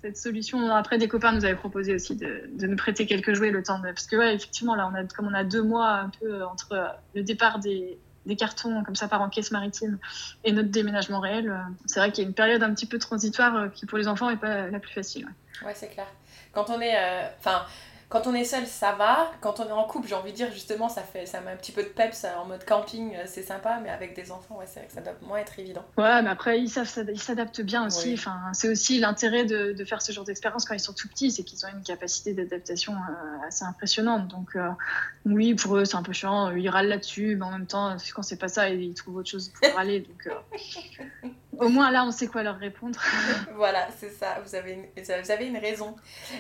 [0.02, 0.70] cette solution.
[0.76, 3.80] Après, des copains nous avaient proposé aussi de, de nous prêter quelques jouets le temps
[3.80, 3.86] de.
[3.86, 7.24] Parce que, effectivement, là, on a, comme on a deux mois un peu entre le
[7.24, 9.98] départ des, des cartons comme ça par en caisse maritime
[10.44, 13.00] et notre déménagement réel, euh, c'est vrai qu'il y a une période un petit peu
[13.00, 15.26] transitoire euh, qui, pour les enfants, n'est pas la plus facile.
[15.26, 15.68] ouais.
[15.68, 16.08] Ouais, c'est clair.
[16.52, 17.66] Quand on est, euh, enfin,
[18.14, 19.32] quand on est seul, ça va.
[19.42, 21.56] Quand on est en couple, j'ai envie de dire justement, ça fait, ça met un
[21.56, 23.80] petit peu de peps euh, en mode camping, euh, c'est sympa.
[23.82, 25.84] Mais avec des enfants, ouais, c'est vrai que ça doit moins être évident.
[25.98, 28.10] Ouais, mais après, ils savent, s'ad- ils s'adaptent bien aussi.
[28.10, 28.14] Oui.
[28.14, 31.32] Enfin, c'est aussi l'intérêt de, de faire ce genre d'expérience quand ils sont tout petits,
[31.32, 34.28] c'est qu'ils ont une capacité d'adaptation euh, assez impressionnante.
[34.28, 34.70] Donc, euh,
[35.26, 36.52] oui, pour eux, c'est un peu chiant.
[36.52, 39.50] Ils râlent là-dessus, mais en même temps, quand c'est pas ça, ils trouvent autre chose
[39.50, 40.02] pour râler.
[40.02, 41.28] Donc, euh,
[41.60, 43.00] au moins là, on sait quoi leur répondre.
[43.56, 44.38] voilà, c'est ça.
[44.46, 44.86] Vous avez, une,
[45.24, 45.96] vous avez une raison.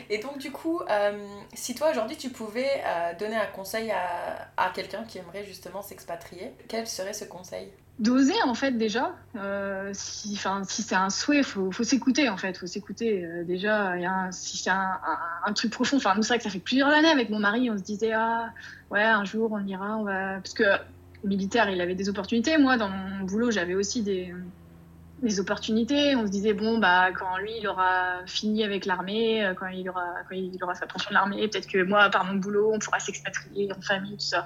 [0.09, 4.49] Et donc du coup, euh, si toi aujourd'hui tu pouvais euh, donner un conseil à,
[4.57, 7.71] à quelqu'un qui aimerait justement s'expatrier, quel serait ce conseil?
[7.99, 9.13] D'oser, en fait, déjà.
[9.35, 10.35] Euh, si
[10.67, 12.57] si c'est un souhait, il faut, faut s'écouter, en fait.
[12.57, 13.23] faut s'écouter.
[13.23, 15.97] Euh, déjà, y a un- si c'est un, un, un truc profond.
[15.97, 18.11] Enfin, nous, c'est vrai que ça fait plusieurs années avec mon mari, on se disait,
[18.13, 18.51] ah,
[18.89, 20.37] ouais, un jour, on ira, on va.
[20.37, 20.63] Parce que
[21.23, 22.57] militaire, il avait des opportunités.
[22.57, 24.33] Moi, dans mon boulot, j'avais aussi des,
[25.23, 26.15] des opportunités.
[26.15, 29.89] On se disait, bon, bah, quand lui, il aura fini avec l'armée, euh, quand il
[29.89, 32.79] aura, quand il aura sa pension de l'armée, peut-être que moi, par mon boulot, on
[32.79, 34.45] pourra s'expatrier en famille, tout ça.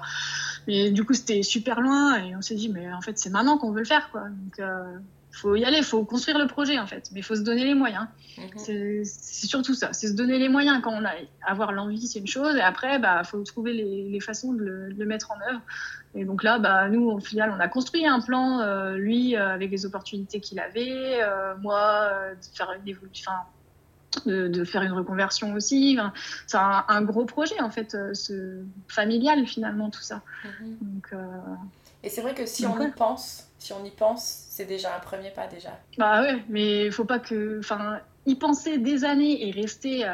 [0.66, 3.58] Mais du coup, c'était super loin et on s'est dit, mais en fait, c'est maintenant
[3.58, 4.22] qu'on veut le faire, quoi.
[4.22, 4.98] Donc, euh,
[5.30, 7.10] faut y aller, faut construire le projet, en fait.
[7.12, 8.06] Mais il faut se donner les moyens.
[8.38, 8.44] Mhm.
[8.56, 10.80] C'est c'est surtout ça, c'est se donner les moyens.
[10.82, 11.12] Quand on a
[11.46, 14.92] avoir l'envie, c'est une chose, et après, bah, faut trouver les, les façons de le,
[14.92, 15.60] de le mettre en œuvre.
[16.18, 19.54] Et donc là, bah, nous, au final, on a construit un plan, euh, lui, euh,
[19.54, 23.32] avec les opportunités qu'il avait, euh, moi, de faire une évolution.
[24.24, 25.96] De, de faire une reconversion aussi.
[25.98, 26.14] Enfin,
[26.46, 30.22] c'est un, un gros projet en fait, ce familial finalement tout ça.
[30.44, 30.76] Mhm.
[30.80, 31.12] Donc,
[32.02, 34.96] Et c'est vrai que si Donc, on y pense, si on y pense, c'est déjà
[34.96, 35.78] un premier pas déjà.
[35.98, 37.58] Bah ouais, mais il faut pas que.
[37.58, 40.06] Enfin, y penser des années et rester.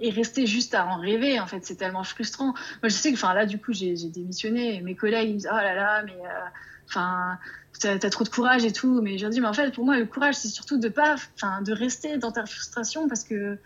[0.00, 2.54] Euh, et rester juste à en rêver, en fait, c'est tellement frustrant.
[2.82, 4.76] Moi, je sais que, enfin, là, du coup, j'ai démissionné.
[4.76, 6.48] Et mes collègues, ils me disent, oh là là, mais, euh,
[6.88, 7.38] enfin,
[7.80, 9.00] t'as t'as trop de courage et tout.
[9.02, 11.16] Mais je leur dis, mais en fait, pour moi, le courage, c'est surtout de pas,
[11.34, 13.58] enfin, de rester dans ta frustration parce que,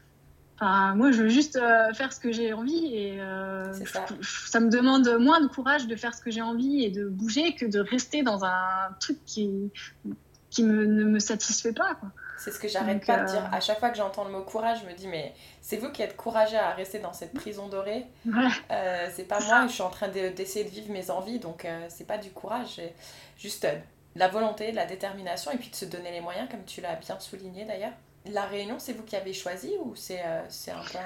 [0.62, 3.18] Enfin, moi, je veux juste euh, faire ce que j'ai envie et
[3.86, 4.04] ça.
[4.20, 4.60] ça.
[4.60, 7.64] me demande moins de courage de faire ce que j'ai envie et de bouger que
[7.64, 9.72] de rester dans un truc qui,
[10.50, 11.94] qui me, ne me satisfait pas.
[11.94, 12.10] Quoi.
[12.40, 13.48] C'est ce que j'arrête pas de dire.
[13.52, 16.00] À chaque fois que j'entends le mot courage, je me dis, mais c'est vous qui
[16.00, 18.06] êtes courageux à rester dans cette prison dorée.
[18.70, 21.86] Euh, c'est pas moi, je suis en train d'essayer de, vivre mes envies, donc euh,
[21.88, 22.94] c'est pas du courage, c'est
[23.36, 23.74] juste euh,
[24.14, 26.94] la volonté, de la détermination, et puis de se donner les moyens, comme tu l'as
[26.94, 27.92] bien souligné d'ailleurs.
[28.26, 30.44] La Réunion, c'est vous qui avez choisi ou c'est un
[30.92, 30.98] peu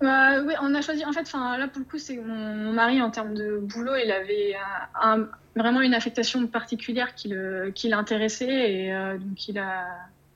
[0.00, 1.04] ça oui, on a choisi.
[1.04, 4.56] En fait, là pour le coup, c'est mon, mari en termes de boulot, il avait
[5.00, 5.26] un,
[5.56, 9.86] vraiment une affectation particulière qui, le, qui l'intéressait et euh, donc il a,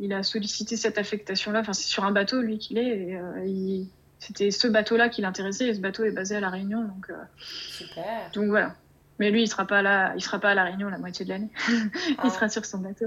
[0.00, 1.60] il a sollicité cette affectation-là.
[1.60, 3.08] Enfin, c'est sur un bateau, lui, qu'il est.
[3.08, 3.84] Et, euh,
[4.18, 6.82] c'était ce bateau-là qui l'intéressait et ce bateau est basé à La Réunion.
[6.82, 8.30] Donc, euh, Super.
[8.32, 8.74] Donc voilà.
[9.18, 11.30] Mais lui, il sera pas là, il sera pas à La Réunion la moitié de
[11.30, 11.50] l'année.
[11.68, 12.30] il ah.
[12.30, 13.06] sera sur son bateau.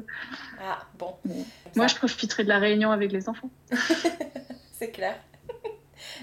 [0.61, 1.15] Ah, bon.
[1.75, 3.49] moi, je profiterai de La Réunion avec les enfants.
[4.73, 5.15] c'est clair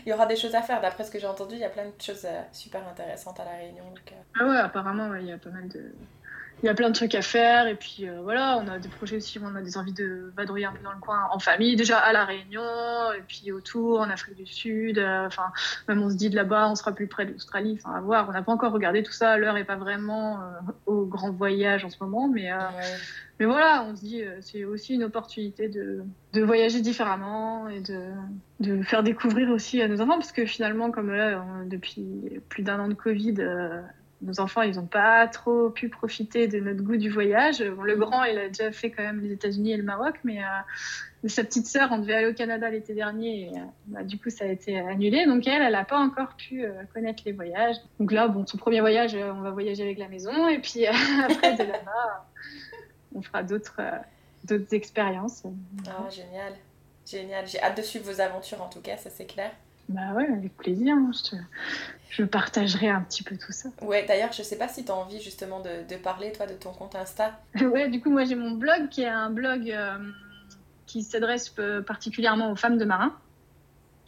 [0.05, 0.81] il y aura des choses à faire.
[0.81, 3.45] D'après ce que j'ai entendu, il y a plein de choses euh, super intéressantes à
[3.45, 3.85] La Réunion.
[3.85, 4.15] Euh.
[4.41, 5.95] Ah ouais, apparemment, il y a pas mal de.
[6.65, 8.89] Il y a plein de trucs à faire et puis euh, voilà, on a des
[8.89, 11.77] projets aussi, on a des envies de vadrouiller un peu dans le coin en famille,
[11.77, 12.63] déjà à La Réunion
[13.17, 15.53] et puis autour, en Afrique du Sud, enfin
[15.89, 18.29] même on se dit de là-bas, on sera plus près de l'Australie, enfin à voir,
[18.31, 20.41] on n'a pas encore regardé tout ça, l'heure est pas vraiment
[20.87, 22.51] au grand voyage en ce moment, mais
[23.41, 27.81] mais voilà, on se dit, euh, c'est aussi une opportunité de, de, voyager différemment et
[27.81, 28.11] de,
[28.61, 32.79] de, faire découvrir aussi à nos enfants, parce que finalement, comme là, depuis plus d'un
[32.79, 33.81] an de Covid, euh,
[34.25, 37.61] nos enfants, ils n'ont pas trop pu profiter de notre goût du voyage.
[37.61, 41.29] le grand, il a déjà fait quand même les États-Unis et le Maroc, mais euh,
[41.29, 43.53] sa petite sœur, on devait aller au Canada l'été dernier, et
[43.87, 45.27] bah, du coup, ça a été annulé.
[45.27, 47.77] Donc elle, elle n'a pas encore pu connaître les voyages.
[48.01, 50.87] Donc là, bon, son premier voyage, on va voyager avec la maison, et puis
[51.25, 52.27] après, de là-bas
[53.15, 53.99] on fera d'autres euh,
[54.45, 55.45] d'autres expériences.
[55.87, 56.53] Ah, génial.
[57.07, 57.47] Génial.
[57.47, 59.53] J'ai hâte de suivre vos aventures en tout cas, ça c'est clair.
[59.89, 60.95] Bah ouais, avec plaisir.
[60.95, 61.11] Hein.
[61.13, 61.37] Je,
[62.11, 63.69] je, partagerai un petit peu tout ça.
[63.83, 66.55] Ouais, d'ailleurs, je sais pas si tu as envie justement de, de, parler, toi, de
[66.55, 67.39] ton compte Insta.
[67.61, 69.99] ouais, du coup, moi j'ai mon blog qui est un blog euh,
[70.87, 73.15] qui s'adresse euh, particulièrement aux femmes de marins.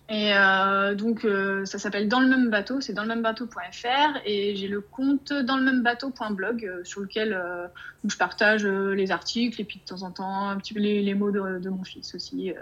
[0.09, 3.05] Et euh, donc, euh, ça s'appelle Dans le même bateau, c'est dans
[4.25, 5.57] et j'ai le compte dans
[6.65, 7.67] euh, sur lequel euh,
[8.07, 11.15] je partage les articles et puis de temps en temps un petit peu les, les
[11.15, 12.53] mots de, de, mon fils aussi,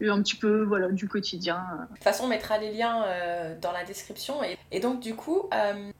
[0.00, 1.64] un petit peu voilà, du quotidien.
[1.90, 3.04] De toute façon, on mettra les liens
[3.60, 4.44] dans la description.
[4.44, 5.50] Et, et donc, du coup,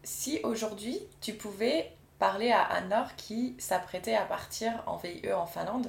[0.05, 5.89] si aujourd'hui tu pouvais parler à Anne-Laure qui s'apprêtait à partir en VIE en Finlande,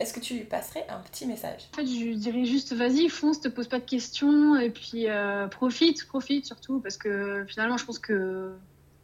[0.00, 1.68] est-ce que tu lui passerais un petit message?
[1.74, 5.46] En fait, je dirais juste vas-y, fonce, te pose pas de questions et puis euh,
[5.46, 8.54] profite, profite surtout parce que finalement, je pense que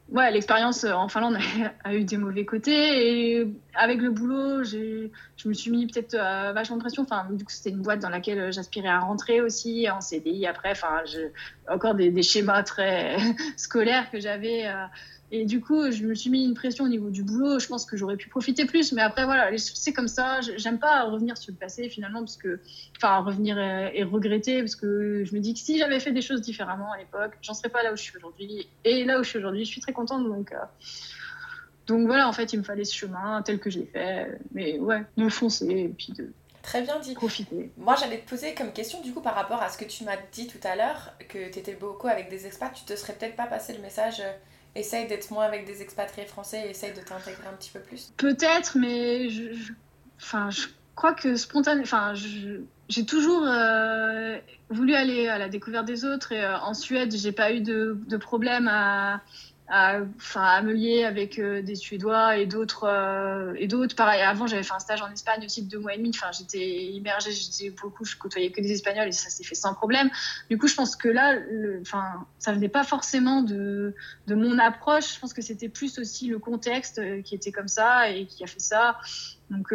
[0.08, 1.36] ouais, l'expérience en Finlande
[1.84, 5.10] a, eu des mauvais côtés et avec le boulot, je
[5.44, 7.02] me suis mis peut-être euh, vachement de pression.
[7.02, 10.70] Enfin, du coup, c'était une boîte dans laquelle j'aspirais à rentrer aussi en CDI après.
[10.70, 11.02] Enfin,
[11.68, 13.16] encore des, schémas très
[13.56, 14.66] scolaires que j'avais.
[14.66, 14.84] Euh,
[15.32, 17.58] et du coup, je me suis mis une pression au niveau du boulot.
[17.58, 18.92] Je pense que j'aurais pu profiter plus.
[18.92, 20.40] Mais après, voilà, c'est comme ça.
[20.40, 22.60] J'aime pas revenir sur le passé finalement, parce que,
[22.96, 26.42] enfin, revenir et, regretter, parce que je me dis que si j'avais fait des choses
[26.42, 28.68] différemment à l'époque, j'en serais pas là où je suis aujourd'hui.
[28.84, 30.24] Et là où je suis aujourd'hui, je suis très contente.
[30.24, 30.58] Donc, euh,
[31.88, 34.38] donc voilà, en fait, il me fallait ce chemin tel que je l'ai fait.
[34.52, 36.32] Mais ouais, de foncer et puis de.
[36.66, 37.14] Très bien dit.
[37.14, 37.70] Profiter.
[37.76, 40.16] Moi, j'allais te poser comme question, du coup, par rapport à ce que tu m'as
[40.32, 43.36] dit tout à l'heure, que tu étais beaucoup avec des expats, tu te serais peut-être
[43.36, 44.32] pas passé le message euh,
[44.74, 48.12] essaye d'être moins avec des expatriés français et essaye de t'intégrer un petit peu plus
[48.16, 49.72] Peut-être, mais je,
[50.20, 52.14] enfin, je crois que spontanément, enfin,
[52.88, 54.36] j'ai toujours euh,
[54.68, 57.96] voulu aller à la découverte des autres et euh, en Suède, j'ai pas eu de,
[58.08, 59.20] de problème à,
[59.68, 60.00] à,
[60.34, 62.84] à me lier avec euh, des Suédois et d'autres.
[62.84, 63.96] Euh, et d'autres.
[63.96, 66.10] Pareil, avant, j'avais fait un stage en Espagne aussi de deux mois et demi.
[66.14, 69.74] Enfin, j'étais immergée, j'étais beaucoup, je côtoyais que des Espagnols et ça s'est fait sans
[69.74, 70.10] problème.
[70.50, 71.36] Du coup, je pense que là,
[71.80, 73.94] enfin, ça venait pas forcément de,
[74.26, 75.14] de mon approche.
[75.14, 78.44] Je pense que c'était plus aussi le contexte euh, qui était comme ça et qui
[78.44, 78.98] a fait ça.
[79.50, 79.72] Donc,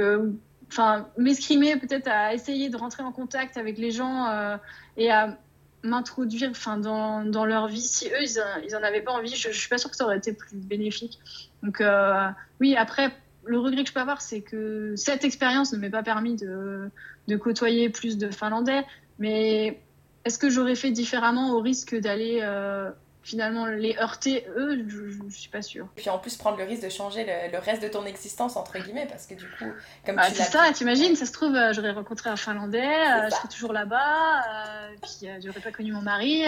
[0.70, 4.58] enfin, m'escrimer peut-être à essayer de rentrer en contact avec les gens
[4.98, 5.38] et à
[5.84, 7.82] m'introduire enfin dans, dans, leur vie.
[7.82, 10.06] Si eux ils, ils en avaient pas envie je, je, suis pas sûre que ça
[10.06, 11.20] aurait été plus bénéfique.
[11.64, 12.28] Donc euh,
[12.60, 13.12] oui après
[13.46, 16.90] le regret que je peux avoir c'est que cette expérience ne m'ait pas permis de,
[17.28, 18.84] de, côtoyer plus de finlandais.
[19.20, 19.82] Mais
[20.26, 22.92] est-ce que j'aurais fait différemment au risque d'aller euh,
[23.24, 26.84] finalement les heurter eux je, je, suis pas sûre puis en plus prendre le risque
[26.84, 29.72] de changer le, le, reste de ton existence entre guillemets parce que du coup
[30.06, 33.26] comme bah, tu c'est ça t'imagines ça se trouve euh, j'aurais rencontré un finlandais euh,
[33.30, 36.44] je serais toujours là-bas euh, puis euh, j'aurais pas connu mon mari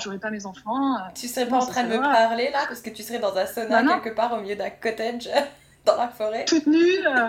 [0.00, 2.90] j'aurais pas mes enfants tu serais pas en train de me parler là parce que
[2.90, 5.28] tu serais dans un sauna bah quelque part au milieu d'un cottage
[5.88, 7.06] Dans la forêt Toute nue.
[7.06, 7.28] euh.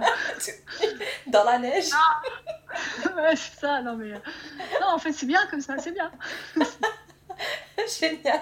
[1.27, 1.89] Dans la neige
[3.15, 3.81] ouais, c'est ça.
[3.81, 4.11] Non, mais.
[4.81, 6.11] Non, en fait, c'est bien comme ça, c'est bien.
[7.99, 8.41] Génial.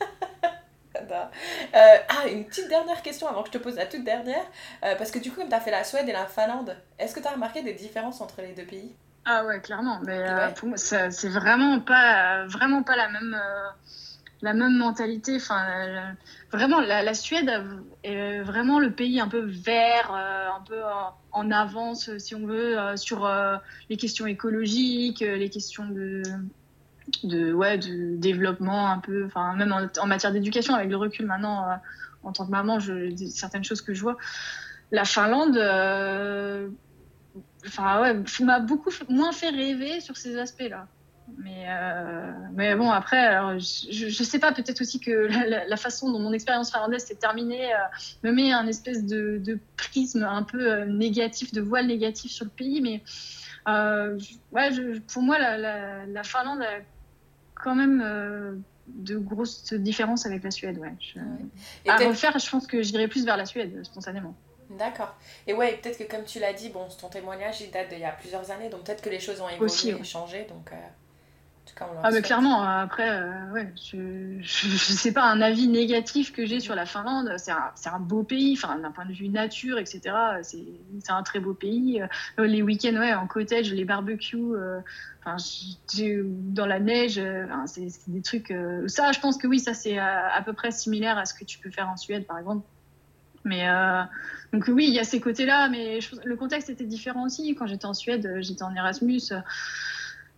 [1.12, 4.44] Euh, ah, une petite dernière question avant que je te pose la toute dernière.
[4.84, 7.14] Euh, parce que du coup, comme tu as fait la Suède et la Finlande, est-ce
[7.14, 8.92] que tu as remarqué des différences entre les deux pays?
[9.24, 10.00] Ah ouais, clairement.
[10.04, 10.54] Mais euh, Ouais.
[10.54, 13.40] pour moi, ça- c'est vraiment pas, vraiment pas la même,
[14.42, 15.36] la même mentalité.
[15.36, 16.14] Enfin,
[16.52, 17.50] vraiment, la, la Suède
[18.04, 20.80] est vraiment le pays un peu vert, un peu
[21.32, 23.30] en, avance, si on veut, sur
[23.88, 26.22] les questions écologiques, les questions de,
[27.24, 31.68] de, ouais, de développement un peu, enfin, même en, matière d'éducation, avec le recul maintenant,
[31.68, 31.74] euh,
[32.22, 34.16] en tant que maman, je, certaines choses que je vois.
[34.90, 36.68] La Finlande, euh,
[37.66, 40.88] enfin ouais, m'a beaucoup moins fait rêver sur ces aspects-là.
[41.38, 45.28] Mais, euh, mais bon, après, je, je sais pas, peut-être aussi que
[45.68, 47.70] la, façon dont mon expérience finlandaise s'est terminée
[48.24, 52.80] me met un espèce de, prisme un peu négatif, de voile négatif sur le pays.
[52.80, 53.04] Mais
[54.50, 54.70] ouais,
[55.12, 56.80] pour moi, la, la- la Finlande a
[57.62, 58.54] quand même euh,
[58.88, 60.78] de grosses différences avec la Suède.
[60.78, 60.92] Ouais.
[61.00, 61.18] Je-
[61.84, 64.34] Et à refaire, je pense que j'irais plus vers la Suède, spontanément.
[64.70, 65.14] D'accord.
[65.48, 68.04] Et ouais, peut-être que comme tu l'as dit, bon, ton témoignage, il date d'il y
[68.04, 70.70] a plusieurs années, donc peut-être que les choses ont évolué Aussi, et changé, donc...
[70.72, 70.76] euh,
[71.70, 75.40] tout cas, on leur Ah, mais clairement, après, euh, ouais, je, je sais pas, un
[75.40, 79.12] avis négatif que j'ai sur la Finlande, c'est un, un beau pays, d'un point de
[79.12, 80.00] vue nature, etc.,
[80.42, 82.02] c'est un très beau pays.
[82.38, 84.80] Euh, les week-ends, ouais, en cottage, les barbecues, euh,
[86.06, 88.52] dans la neige, euh, c'est des trucs.
[88.86, 91.44] ça, je pense que oui, ça, c'est à, à peu près similaire à ce que
[91.44, 92.66] tu peux faire en Suède, par exemple.
[93.44, 93.66] Mais
[94.52, 97.54] donc oui, il y a ces côtés-là, mais je le contexte était différent aussi.
[97.54, 99.32] Quand j'étais en Suède, j'étais en Erasmus.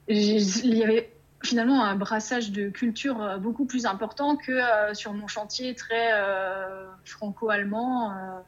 [0.07, 1.13] il y avait
[1.45, 6.13] finalement un brassage de culture euh, beaucoup plus important que euh, sur mon chantier très
[6.15, 8.13] euh, franco-allemand.
[8.13, 8.41] euh,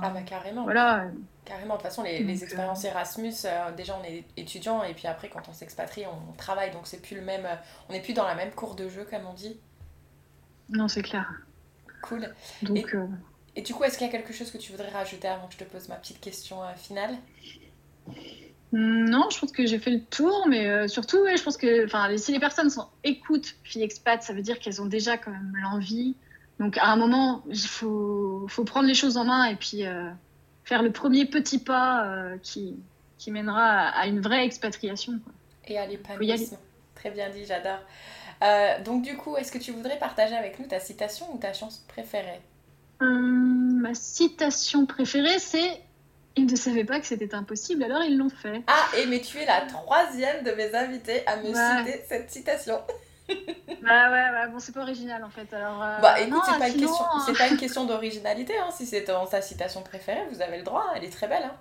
[0.00, 0.62] Ah bah carrément.
[0.64, 1.06] voilà.
[1.44, 3.32] Carrément, de toute façon, les, Donc, les expériences Erasmus,
[3.76, 7.16] déjà on est étudiant et puis après quand on s'expatrie, on travaille, donc c'est plus
[7.16, 7.46] le même,
[7.88, 9.58] on n'est plus dans la même cour de jeu comme on dit.
[10.68, 11.32] Non, c'est clair.
[12.02, 12.34] Cool.
[12.62, 13.06] Donc, euh,
[13.56, 15.54] Et du coup, est-ce qu'il y a quelque chose que tu voudrais rajouter avant que
[15.54, 17.16] je te pose ma petite question finale?
[18.72, 21.86] Non, je pense que j'ai fait le tour, mais euh, surtout, ouais, je pense que
[22.18, 25.54] si les personnes sont écoutent Fille Expat, ça veut dire qu'elles ont déjà quand même
[25.62, 26.16] l'envie.
[26.60, 30.10] Donc, à un moment, il faut, faut prendre les choses en main et puis euh,
[30.64, 32.76] faire le premier petit pas euh, qui,
[33.16, 35.18] qui mènera à, à une vraie expatriation.
[35.24, 35.32] quoi.
[35.66, 36.58] Et à l'épanouissement.
[36.94, 37.80] Très bien dit, j'adore.
[38.84, 41.80] Donc du coup, est-ce que tu voudrais partager avec nous ta citation ou ta chanson
[41.88, 42.40] préférée?
[43.00, 45.80] Ma citation préférée, c'est
[46.36, 48.62] Ils ne savaient pas que c'était impossible, alors ils l'ont fait.
[48.68, 51.84] Ah, et mais tu es la troisième de mes invités à me Ouais.
[51.86, 52.80] citer cette citation.
[53.82, 55.52] Bah ouais, bon, c'est pas original en fait.
[55.52, 58.70] Alors, euh, Bah écoute, c'est pas, une sinon, question, c'est pas une question d'originalité, hein.
[58.74, 61.42] si c'est sa citation préférée, vous avez le droit, elle est très belle.
[61.44, 61.54] Hein.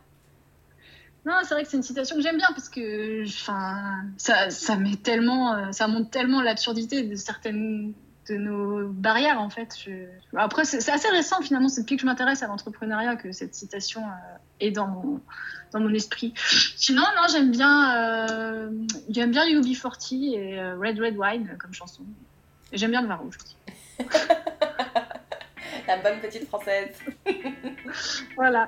[1.26, 4.95] Non, c'est vrai que c'est une citation que j'aime bien parce que ça, ça met
[4.95, 7.93] tellement, euh, ça montre tellement l'absurdité de certaines
[8.30, 9.75] de nos barrières en fait.
[9.86, 10.07] Je-
[10.38, 14.01] Après, c'est assez récent finalement, c'est depuis que je m'intéresse à l'entrepreneuriat que cette citation
[14.03, 15.21] euh, est dans mon,
[15.71, 16.34] dans mon esprit.
[16.75, 17.95] Sinon, non, j'aime bien,
[18.30, 18.69] euh,
[19.09, 22.03] j'aime bien UB40 et euh, Red Red Wine comme chanson.
[22.71, 23.55] Et j'aime bien le vin rouge aussi.
[25.88, 26.89] La bonne petite française.
[28.36, 28.67] Voilà.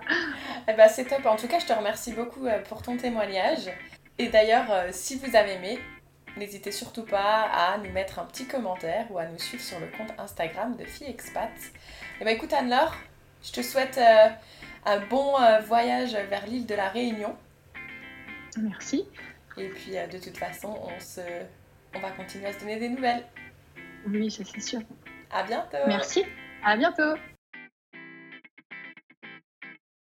[0.68, 1.26] Eh ben, c'est top.
[1.26, 3.70] En tout cas, je te remercie beaucoup euh, pour ton témoignage.
[4.18, 5.80] Et d'ailleurs, si vous avez aimé,
[6.40, 9.88] n'hésitez surtout pas à nous mettre un petit commentaire ou à nous suivre sur le
[9.88, 11.52] compte Instagram de Fille Expat.
[12.20, 12.96] Et ben écoute Anne-Laure,
[13.44, 14.30] je te souhaite euh,
[14.86, 17.36] un bon euh, voyage vers l'île de la Réunion.
[18.58, 19.06] Merci.
[19.58, 21.22] Et puis euh, de toute façon, on, se...
[21.94, 23.26] on va continuer à se donner des nouvelles.
[24.08, 24.80] Oui, ça c'est sûr.
[25.32, 26.24] À bientôt Merci.
[26.64, 27.16] À bientôt.